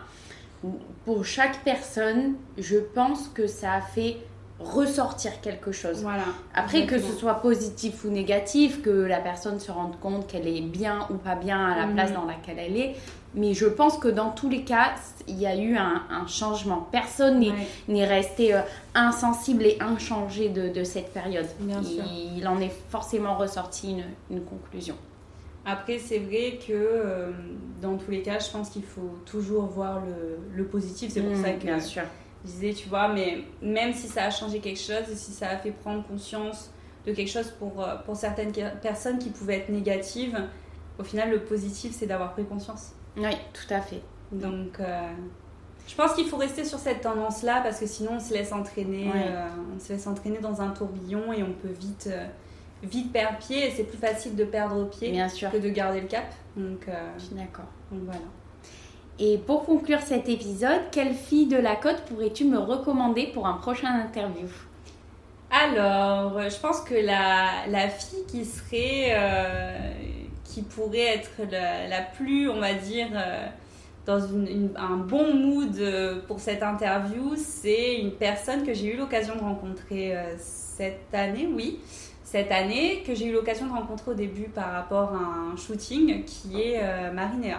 pour 1.04 1.24
chaque 1.24 1.62
personne, 1.64 2.34
je 2.58 2.78
pense 2.78 3.28
que 3.28 3.46
ça 3.46 3.74
a 3.74 3.80
fait 3.80 4.16
ressortir 4.58 5.40
quelque 5.40 5.72
chose. 5.72 6.02
Voilà. 6.02 6.24
Après, 6.54 6.86
que 6.86 6.98
ce 7.00 7.12
soit 7.12 7.34
positif 7.34 8.04
ou 8.04 8.08
négatif, 8.10 8.82
que 8.82 8.90
la 8.90 9.18
personne 9.18 9.58
se 9.60 9.70
rende 9.72 9.98
compte 10.00 10.26
qu'elle 10.28 10.46
est 10.46 10.60
bien 10.60 11.06
ou 11.10 11.14
pas 11.14 11.34
bien 11.34 11.64
à 11.68 11.76
la 11.78 11.86
Mhm. 11.86 11.94
place 11.94 12.12
dans 12.12 12.24
laquelle 12.24 12.58
elle 12.58 12.76
est. 12.76 12.96
Mais 13.34 13.54
je 13.54 13.64
pense 13.66 13.96
que 13.96 14.08
dans 14.08 14.30
tous 14.30 14.50
les 14.50 14.62
cas, 14.62 14.92
il 15.26 15.38
y 15.38 15.46
a 15.46 15.56
eu 15.56 15.76
un, 15.76 16.02
un 16.10 16.26
changement. 16.26 16.86
Personne 16.92 17.40
n'est 17.40 17.50
Ouais. 17.88 18.04
resté 18.04 18.54
euh, 18.54 18.60
insensible 18.94 19.64
et 19.64 19.78
inchangé 19.80 20.50
de, 20.50 20.68
de 20.68 20.84
cette 20.84 21.12
période. 21.14 21.46
Bien 21.60 21.80
il, 21.80 21.86
sûr. 21.86 22.04
il 22.36 22.46
en 22.46 22.60
est 22.60 22.72
forcément 22.90 23.36
ressorti 23.36 23.92
une, 23.92 24.04
une 24.30 24.44
conclusion. 24.44 24.96
Après, 25.64 25.98
c'est 25.98 26.18
vrai 26.18 26.58
que 26.66 26.72
euh, 26.72 27.30
dans 27.80 27.96
tous 27.96 28.10
les 28.10 28.20
cas, 28.22 28.38
je 28.38 28.50
pense 28.50 28.68
qu'il 28.68 28.82
faut 28.84 29.16
toujours 29.24 29.64
voir 29.66 30.00
le, 30.00 30.38
le 30.54 30.64
positif. 30.66 31.10
C'est 31.12 31.22
pour 31.22 31.32
Mm, 31.36 31.42
ça 31.42 31.50
que 31.52 31.64
bien 31.64 31.80
sûr. 31.80 32.02
je 32.44 32.50
disais, 32.50 32.72
tu 32.74 32.88
vois, 32.88 33.08
mais 33.08 33.44
même 33.62 33.94
si 33.94 34.08
ça 34.08 34.24
a 34.24 34.30
changé 34.30 34.58
quelque 34.58 34.80
chose 34.80 35.08
et 35.10 35.14
si 35.16 35.30
ça 35.32 35.48
a 35.50 35.56
fait 35.56 35.70
prendre 35.70 36.04
conscience 36.06 36.70
de 37.06 37.12
quelque 37.12 37.30
chose 37.30 37.50
pour, 37.58 37.82
euh, 37.82 37.94
pour 38.04 38.14
certaines 38.16 38.52
personnes 38.82 39.18
qui 39.18 39.30
pouvaient 39.30 39.58
être 39.58 39.68
négatives, 39.70 40.38
au 40.98 41.04
final, 41.04 41.30
le 41.30 41.40
positif, 41.44 41.92
c'est 41.96 42.06
d'avoir 42.06 42.32
pris 42.32 42.44
conscience. 42.44 42.90
Oui, 43.16 43.30
tout 43.52 43.72
à 43.74 43.80
fait. 43.80 44.00
Donc, 44.30 44.80
euh, 44.80 45.00
je 45.86 45.94
pense 45.94 46.14
qu'il 46.14 46.26
faut 46.26 46.38
rester 46.38 46.64
sur 46.64 46.78
cette 46.78 47.02
tendance-là 47.02 47.60
parce 47.62 47.78
que 47.80 47.86
sinon, 47.86 48.12
on 48.16 48.20
se 48.20 48.32
laisse 48.32 48.52
entraîner, 48.52 49.10
euh, 49.14 49.46
on 49.76 49.78
se 49.78 49.92
laisse 49.92 50.06
entraîner 50.06 50.38
dans 50.38 50.62
un 50.62 50.70
tourbillon 50.70 51.32
et 51.32 51.42
on 51.42 51.52
peut 51.52 51.68
vite, 51.78 52.08
euh, 52.10 52.26
vite 52.82 53.12
perdre 53.12 53.38
pied. 53.38 53.66
Et 53.66 53.70
c'est 53.70 53.84
plus 53.84 53.98
facile 53.98 54.34
de 54.36 54.44
perdre 54.44 54.88
pied 54.88 55.10
Bien 55.10 55.28
sûr. 55.28 55.50
que 55.50 55.58
de 55.58 55.68
garder 55.68 56.00
le 56.00 56.06
cap. 56.08 56.24
Donc, 56.56 56.86
Je 57.18 57.24
suis 57.24 57.34
d'accord. 57.34 57.66
donc 57.90 58.02
voilà. 58.04 58.20
Et 59.18 59.36
pour 59.38 59.64
conclure 59.66 60.00
cet 60.00 60.28
épisode, 60.28 60.80
quelle 60.90 61.12
fille 61.14 61.46
de 61.46 61.58
la 61.58 61.76
côte 61.76 62.00
pourrais-tu 62.08 62.46
me 62.46 62.58
recommander 62.58 63.26
pour 63.26 63.46
un 63.46 63.54
prochain 63.54 63.88
interview? 64.00 64.48
Alors, 65.50 66.40
je 66.48 66.58
pense 66.58 66.80
que 66.80 66.94
la, 66.94 67.66
la 67.68 67.88
fille 67.90 68.24
qui 68.26 68.44
serait, 68.46 69.14
qui 70.52 70.62
pourrait 70.62 71.14
être 71.16 71.30
la, 71.50 71.88
la 71.88 72.02
plus, 72.02 72.48
on 72.50 72.60
va 72.60 72.74
dire, 72.74 73.08
euh, 73.14 73.46
dans 74.04 74.18
une- 74.20 74.48
une- 74.48 74.76
un 74.76 74.96
bon 74.96 75.32
mood 75.34 75.76
euh, 75.78 76.20
pour 76.26 76.40
cette 76.40 76.62
interview, 76.62 77.34
c'est 77.36 77.96
une 78.00 78.10
personne 78.12 78.64
que 78.66 78.74
j'ai 78.74 78.94
eu 78.94 78.96
l'occasion 78.96 79.34
de 79.36 79.40
rencontrer 79.40 80.16
euh, 80.16 80.34
cette 80.38 81.14
année, 81.14 81.48
oui, 81.54 81.78
cette 82.24 82.50
année, 82.50 83.02
que 83.06 83.14
j'ai 83.14 83.26
eu 83.26 83.32
l'occasion 83.32 83.66
de 83.66 83.72
rencontrer 83.72 84.10
au 84.10 84.14
début 84.14 84.48
par 84.48 84.72
rapport 84.72 85.12
à 85.12 85.52
un 85.52 85.56
shooting, 85.56 86.24
qui 86.24 86.60
est 86.62 86.80
euh, 86.82 87.12
Marinéa. 87.12 87.58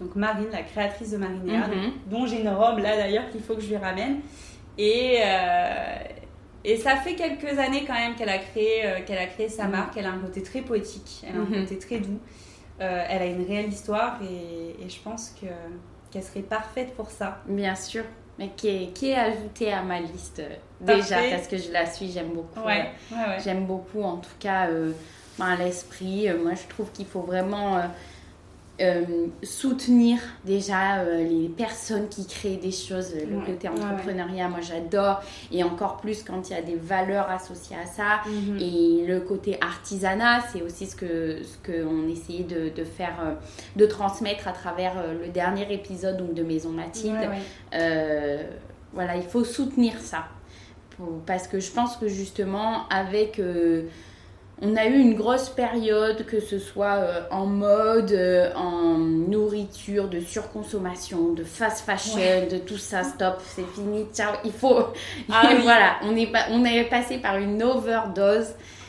Donc 0.00 0.14
Marine, 0.16 0.48
la 0.52 0.62
créatrice 0.62 1.10
de 1.12 1.16
Marinéa, 1.18 1.68
Mhm. 1.68 1.92
dont 2.10 2.26
j'ai 2.26 2.40
une 2.40 2.48
robe 2.48 2.78
là 2.78 2.96
d'ailleurs 2.96 3.28
qu'il 3.30 3.40
faut 3.42 3.54
que 3.54 3.60
je 3.62 3.68
lui 3.68 3.76
ramène. 3.76 4.20
Et, 4.78 5.18
et 6.72 6.76
ça 6.76 6.96
fait 6.96 7.14
quelques 7.14 7.58
années 7.58 7.84
quand 7.86 7.94
même 7.94 8.14
qu'elle 8.16 8.28
a 8.28 8.38
créé, 8.38 8.84
euh, 8.86 8.98
qu'elle 9.06 9.18
a 9.18 9.26
créé 9.26 9.48
sa 9.48 9.64
Mhm. 9.64 9.70
marque. 9.70 9.96
Elle 9.96 10.06
a 10.06 10.10
un 10.10 10.18
côté 10.18 10.42
très 10.42 10.60
poétique, 10.62 11.24
elle 11.26 11.36
a 11.36 11.40
un 11.40 11.46
côté 11.62 11.78
très 11.78 11.98
doux. 11.98 12.18
Euh, 12.80 13.04
elle 13.08 13.22
a 13.22 13.26
une 13.26 13.44
réelle 13.46 13.68
histoire 13.70 14.18
et, 14.22 14.84
et 14.84 14.88
je 14.88 15.00
pense 15.00 15.34
que 15.40 15.46
qu'elle 16.10 16.22
serait 16.22 16.42
parfaite 16.42 16.94
pour 16.94 17.10
ça. 17.10 17.40
Bien 17.46 17.74
sûr. 17.74 18.04
Mais 18.38 18.50
qui 18.54 18.68
est, 18.68 18.92
qui 18.92 19.10
est 19.10 19.16
ajoutée 19.16 19.72
à 19.72 19.80
ma 19.82 19.98
liste 19.98 20.40
euh, 20.40 20.48
déjà 20.80 21.16
Parfait. 21.16 21.30
parce 21.30 21.48
que 21.48 21.56
je 21.56 21.72
la 21.72 21.86
suis, 21.86 22.10
j'aime 22.12 22.28
beaucoup. 22.34 22.60
Ouais, 22.66 22.90
ouais, 23.10 23.16
ouais. 23.16 23.38
J'aime 23.42 23.64
beaucoup 23.64 24.02
en 24.02 24.18
tout 24.18 24.36
cas 24.38 24.68
ben, 25.38 25.56
l'esprit. 25.58 26.28
Moi 26.42 26.52
je 26.54 26.68
trouve 26.68 26.90
qu'il 26.92 27.06
faut 27.06 27.22
vraiment 27.22 27.80
euh, 28.80 29.26
soutenir 29.42 30.18
déjà 30.44 30.98
euh, 30.98 31.22
les 31.24 31.48
personnes 31.48 32.08
qui 32.08 32.26
créent 32.26 32.56
des 32.58 32.70
choses, 32.72 33.12
euh, 33.14 33.24
le 33.30 33.36
Ouais, 33.38 33.46
côté 33.46 33.68
ouais. 33.68 33.74
entrepreneuriat, 33.80 34.48
moi 34.48 34.60
j'adore. 34.60 35.22
Et 35.50 35.62
encore 35.64 35.96
plus 35.96 36.22
quand 36.22 36.50
il 36.50 36.52
y 36.52 36.58
a 36.58 36.62
des 36.62 36.76
valeurs 36.76 37.30
associées 37.30 37.76
à 37.82 37.86
ça. 37.86 38.20
Mhm. 38.28 38.58
Et 38.60 39.06
le 39.06 39.20
côté 39.20 39.56
artisanat, 39.62 40.40
c'est 40.52 40.60
aussi 40.62 40.86
ce 40.86 40.94
que 40.96 41.38
ce 41.42 41.56
qu'on 41.66 42.06
essayait 42.08 42.44
de, 42.44 42.68
de 42.68 42.84
faire, 42.84 43.36
de 43.76 43.86
transmettre 43.86 44.46
à 44.48 44.52
travers 44.52 44.94
le 45.22 45.28
dernier 45.28 45.72
épisode 45.72 46.18
donc, 46.18 46.34
de 46.34 46.42
Maison 46.42 46.70
Mathilde. 46.70 47.14
Ouais. 47.16 47.38
Euh, 47.74 48.42
voilà, 48.92 49.16
il 49.16 49.22
faut 49.24 49.44
soutenir 49.44 49.94
ça. 50.00 50.24
Pour- 50.96 51.20
parce 51.26 51.48
que 51.48 51.60
je 51.60 51.70
pense 51.70 51.96
que 51.96 52.08
justement, 52.08 52.88
avec. 52.90 53.40
On 54.62 54.74
a 54.76 54.86
eu 54.86 54.98
une 54.98 55.14
grosse 55.14 55.48
période, 55.50 56.24
que 56.24 56.40
ce 56.40 56.58
soit 56.58 56.94
euh, 56.96 57.20
en 57.30 57.44
mode, 57.46 58.12
euh, 58.12 58.52
en 58.54 58.96
nourriture, 58.98 60.08
de 60.08 60.20
surconsommation, 60.20 61.32
de 61.34 61.44
fast 61.44 61.84
fashion, 61.84 62.46
de 62.50 62.58
tout 62.58 62.78
ça, 62.78 63.04
stop, 63.04 63.36
c'est 63.44 63.66
fini, 63.74 64.06
ciao, 64.14 64.32
il 64.44 64.52
faut. 64.52 64.78
Ah 65.30 65.42
oui. 65.50 65.58
voilà, 65.62 65.96
on 66.04 66.16
est, 66.16 66.26
pas- 66.26 66.46
on 66.50 66.64
est 66.64 66.84
passé 66.84 67.18
par 67.18 67.36
une 67.36 67.62
overdose. 67.62 68.48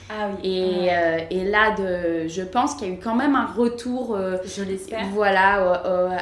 Ah 0.09 0.29
oui. 0.41 0.49
Et, 0.49 0.63
Ouais. 0.85 0.89
euh, 0.89 1.17
et 1.31 1.43
là, 1.43 1.75
de, 1.75 2.29
je 2.29 2.41
pense 2.41 2.75
qu'il 2.75 2.87
y 2.87 2.91
a 2.91 2.93
eu 2.93 2.99
quand 2.99 3.15
même 3.15 3.35
un 3.35 3.45
retour. 3.47 4.15
euh, 4.15 4.37
je 4.45 4.63
l'espère. 4.63 5.05
voilà, 5.11 5.73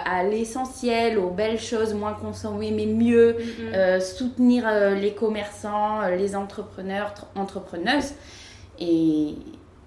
à 0.05 0.23
l'essentiel, 0.23 1.19
aux 1.19 1.29
belles 1.29 1.60
choses, 1.60 1.93
moins 1.93 2.13
consommer, 2.13 2.71
mais 2.71 2.88
mieux, 2.88 3.38
euh, 3.75 3.99
soutenir 3.99 4.63
euh, 4.67 4.95
les 4.95 5.13
commerçants, 5.13 6.01
les 6.17 6.36
entrepreneurs, 6.36 7.13
tr- 7.15 7.39
entrepreneuses. 7.39 8.13
Et, 8.79 9.35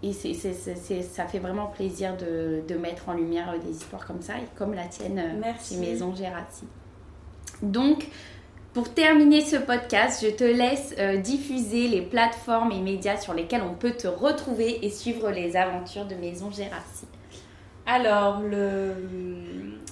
et 0.03 0.12
c'est- 0.12 0.35
ça 0.35 1.27
fait 1.27 1.38
vraiment 1.38 1.66
plaisir 1.66 2.16
de, 2.16 2.62
de 2.66 2.74
mettre 2.79 3.09
en 3.09 3.14
lumière 3.14 3.53
des 3.64 3.70
histoires 3.77 4.07
comme 4.07 4.22
ça, 4.22 4.35
et 4.38 4.46
comme 4.57 4.74
la 4.74 4.87
tienne 4.87 5.18
euh, 5.18 5.38
Merci. 5.40 5.74
chez 5.74 5.81
Maison 5.81 6.14
Gérassi. 6.14 6.64
Donc, 7.62 8.07
pour 8.74 8.92
terminer 8.94 9.40
ce 9.40 9.57
podcast, 9.57 10.24
je 10.24 10.31
te 10.31 10.44
laisse 10.44 10.94
euh, 10.98 11.16
diffuser 11.16 11.88
les 11.88 12.03
plateformes 12.03 12.70
et 12.70 12.81
médias 12.81 13.16
sur 13.16 13.35
lesquels 13.35 13.62
on 13.62 13.74
peut 13.74 13.92
te 13.92 14.07
retrouver 14.07 14.85
et 14.85 14.90
suivre 14.90 15.31
les 15.31 15.57
aventures 15.57 16.05
de 16.07 16.14
Maison 16.14 16.51
Gérassi. 16.51 17.07
Alors, 17.87 18.40
le, 18.42 18.92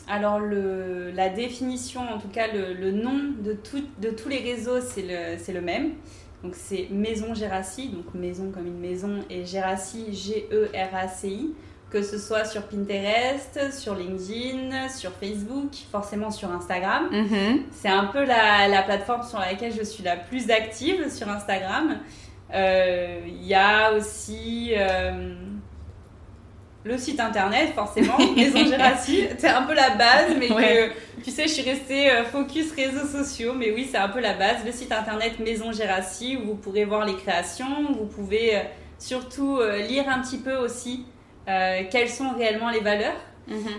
alors 0.06 0.38
le, 0.38 1.10
la 1.12 1.30
définition, 1.30 2.02
en 2.02 2.18
tout 2.18 2.28
cas 2.28 2.46
le, 2.52 2.74
le 2.74 2.92
nom 2.92 3.18
de, 3.42 3.54
tout, 3.54 3.82
de 4.00 4.10
tous 4.10 4.28
les 4.28 4.38
réseaux, 4.38 4.80
c'est 4.80 5.02
le, 5.02 5.38
c'est 5.38 5.54
le 5.54 5.62
même. 5.62 5.92
Donc 6.42 6.54
c'est 6.54 6.88
Maison 6.90 7.34
Gérassi, 7.34 7.88
donc 7.88 8.12
maison 8.14 8.50
comme 8.52 8.66
une 8.66 8.78
maison, 8.78 9.20
et 9.30 9.44
Gérassi, 9.44 10.12
G-E-R-A-C-I, 10.12 11.54
que 11.90 12.02
ce 12.02 12.18
soit 12.18 12.44
sur 12.44 12.62
Pinterest, 12.64 13.72
sur 13.72 13.94
LinkedIn, 13.94 14.88
sur 14.88 15.12
Facebook, 15.12 15.70
forcément 15.90 16.30
sur 16.30 16.50
Instagram. 16.50 17.08
C'est 17.72 17.88
un 17.88 18.06
peu 18.06 18.24
la, 18.24 18.68
la 18.68 18.82
plateforme 18.82 19.22
sur 19.22 19.38
laquelle 19.38 19.72
je 19.72 19.82
suis 19.84 20.02
la 20.04 20.16
plus 20.16 20.50
active 20.50 21.10
sur 21.10 21.28
Instagram. 21.28 21.98
Euh, 22.54 23.20
Il 23.26 23.44
y 23.44 23.54
a 23.54 23.92
aussi 23.92 24.72
euh, 24.76 25.34
le 26.86 26.96
site 26.98 27.18
internet, 27.20 27.72
forcément, 27.74 28.16
Maison 28.36 28.64
Gérassi. 28.64 29.24
C'est 29.38 29.48
un 29.48 29.62
peu 29.62 29.74
la 29.74 29.90
base, 29.90 30.34
mais 30.38 30.50
Ouais. 30.52 30.92
que, 31.16 31.22
tu 31.24 31.30
sais, 31.30 31.42
je 31.44 31.48
suis 31.52 31.62
restée 31.68 32.10
euh, 32.10 32.24
focus 32.24 32.72
réseaux 32.72 33.06
sociaux. 33.06 33.52
Mais 33.54 33.72
oui, 33.72 33.88
c'est 33.90 33.98
un 33.98 34.08
peu 34.08 34.20
la 34.20 34.34
base. 34.34 34.58
Le 34.64 34.72
site 34.72 34.92
internet 34.92 35.38
Maison 35.40 35.72
Gérassi, 35.72 36.36
où 36.36 36.46
vous 36.46 36.54
pourrez 36.54 36.84
voir 36.84 37.04
les 37.04 37.16
créations. 37.16 37.66
Vous 37.98 38.06
pouvez 38.06 38.56
euh, 38.56 38.60
surtout 38.98 39.58
euh, 39.58 39.78
lire 39.82 40.08
un 40.08 40.20
petit 40.20 40.38
peu 40.38 40.56
aussi 40.56 41.04
euh, 41.48 41.82
quelles 41.90 42.08
sont 42.10 42.30
réellement 42.38 42.70
les 42.70 42.80
valeurs. 42.80 43.16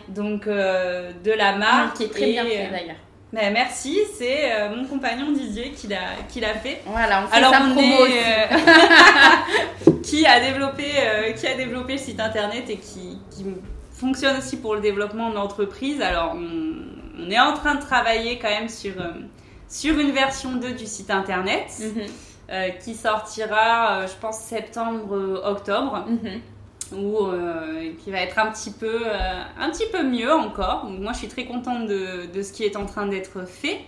Donc, 0.07 0.47
euh, 0.47 1.11
de 1.23 1.31
la 1.31 1.55
marque. 1.57 1.97
qui 1.97 2.03
est 2.03 2.09
très 2.09 2.31
bien 2.31 2.45
fait 2.45 2.67
euh, 2.67 2.71
d'ailleurs. 2.71 2.95
Ben, 3.33 3.51
merci, 3.51 3.99
c'est 4.17 4.53
euh, 4.53 4.73
mon 4.73 4.85
compagnon 4.85 5.31
Didier 5.33 5.71
qui 5.71 5.87
l'a 5.87 6.15
qui 6.29 6.39
l'a 6.39 6.53
fait. 6.53 6.81
Voilà, 6.85 7.23
on 7.23 7.27
fait 7.27 7.35
Alors 7.35 7.51
sa 7.51 7.61
on 7.61 7.71
promo 7.71 8.05
est, 8.05 8.53
euh, 8.53 9.91
qui 10.03 10.25
a 10.25 10.39
développé 10.39 10.85
euh, 10.97 11.33
qui 11.33 11.45
a 11.45 11.55
développé 11.55 11.93
le 11.93 11.99
site 11.99 12.21
internet 12.21 12.69
et 12.69 12.77
qui, 12.77 13.19
qui 13.31 13.45
fonctionne 13.91 14.37
aussi 14.37 14.55
pour 14.55 14.75
le 14.75 14.81
développement 14.81 15.29
de 15.29 15.35
l'entreprise. 15.35 16.01
Alors 16.01 16.35
on, 16.35 16.75
on 17.19 17.29
est 17.29 17.39
en 17.39 17.53
train 17.53 17.75
de 17.75 17.81
travailler 17.81 18.39
quand 18.39 18.49
même 18.49 18.69
sur, 18.69 18.93
sur 19.67 19.99
une 19.99 20.11
version 20.11 20.53
2 20.53 20.71
du 20.71 20.85
site 20.85 21.11
internet 21.11 21.67
mhm. 21.81 22.71
qui 22.81 22.93
sortira, 22.93 24.05
je 24.05 24.13
pense, 24.21 24.39
septembre-octobre. 24.39 26.05
Mhm. 26.07 26.41
Ou 26.93 27.27
qui 28.03 28.11
va 28.11 28.21
être 28.21 28.39
un 28.39 28.51
petit 28.51 28.71
peu, 28.71 29.03
un 29.07 29.69
petit 29.69 29.85
peu 29.91 30.03
mieux 30.03 30.31
encore. 30.31 30.85
moi, 30.85 31.11
je 31.13 31.19
suis 31.19 31.27
très 31.27 31.45
contente 31.45 31.87
de, 31.87 32.27
de 32.33 32.41
ce 32.41 32.53
qui 32.53 32.63
est 32.63 32.75
en 32.75 32.85
train 32.85 33.07
d'être 33.07 33.45
fait. 33.47 33.81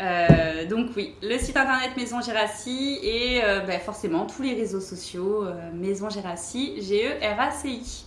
Euh, 0.00 0.66
donc 0.66 0.90
oui, 0.96 1.14
le 1.22 1.38
site 1.38 1.56
internet 1.56 1.96
Maison 1.96 2.20
Gérassi 2.20 2.98
et 3.02 3.44
euh, 3.44 3.60
ben, 3.60 3.78
forcément 3.78 4.26
tous 4.26 4.42
les 4.42 4.54
réseaux 4.54 4.80
sociaux 4.80 5.44
euh, 5.44 5.70
Maison 5.72 6.08
Gérassi, 6.08 6.82
G-E-R-A-C-I. 6.82 8.04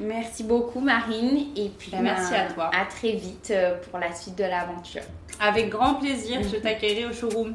Merci 0.00 0.44
beaucoup 0.44 0.80
Marine 0.80 1.48
et 1.56 1.70
puis 1.76 1.90
ben, 1.90 2.02
merci 2.02 2.34
à 2.34 2.52
toi. 2.52 2.70
À 2.74 2.86
très 2.86 3.12
vite 3.12 3.52
pour 3.90 3.98
la 3.98 4.12
suite 4.14 4.36
de 4.36 4.44
l'aventure. 4.44 5.02
Avec 5.40 5.68
grand 5.68 5.94
plaisir, 5.94 6.40
je 6.42 6.56
t'accueillerai 6.56 7.06
au 7.06 7.12
showroom. 7.12 7.54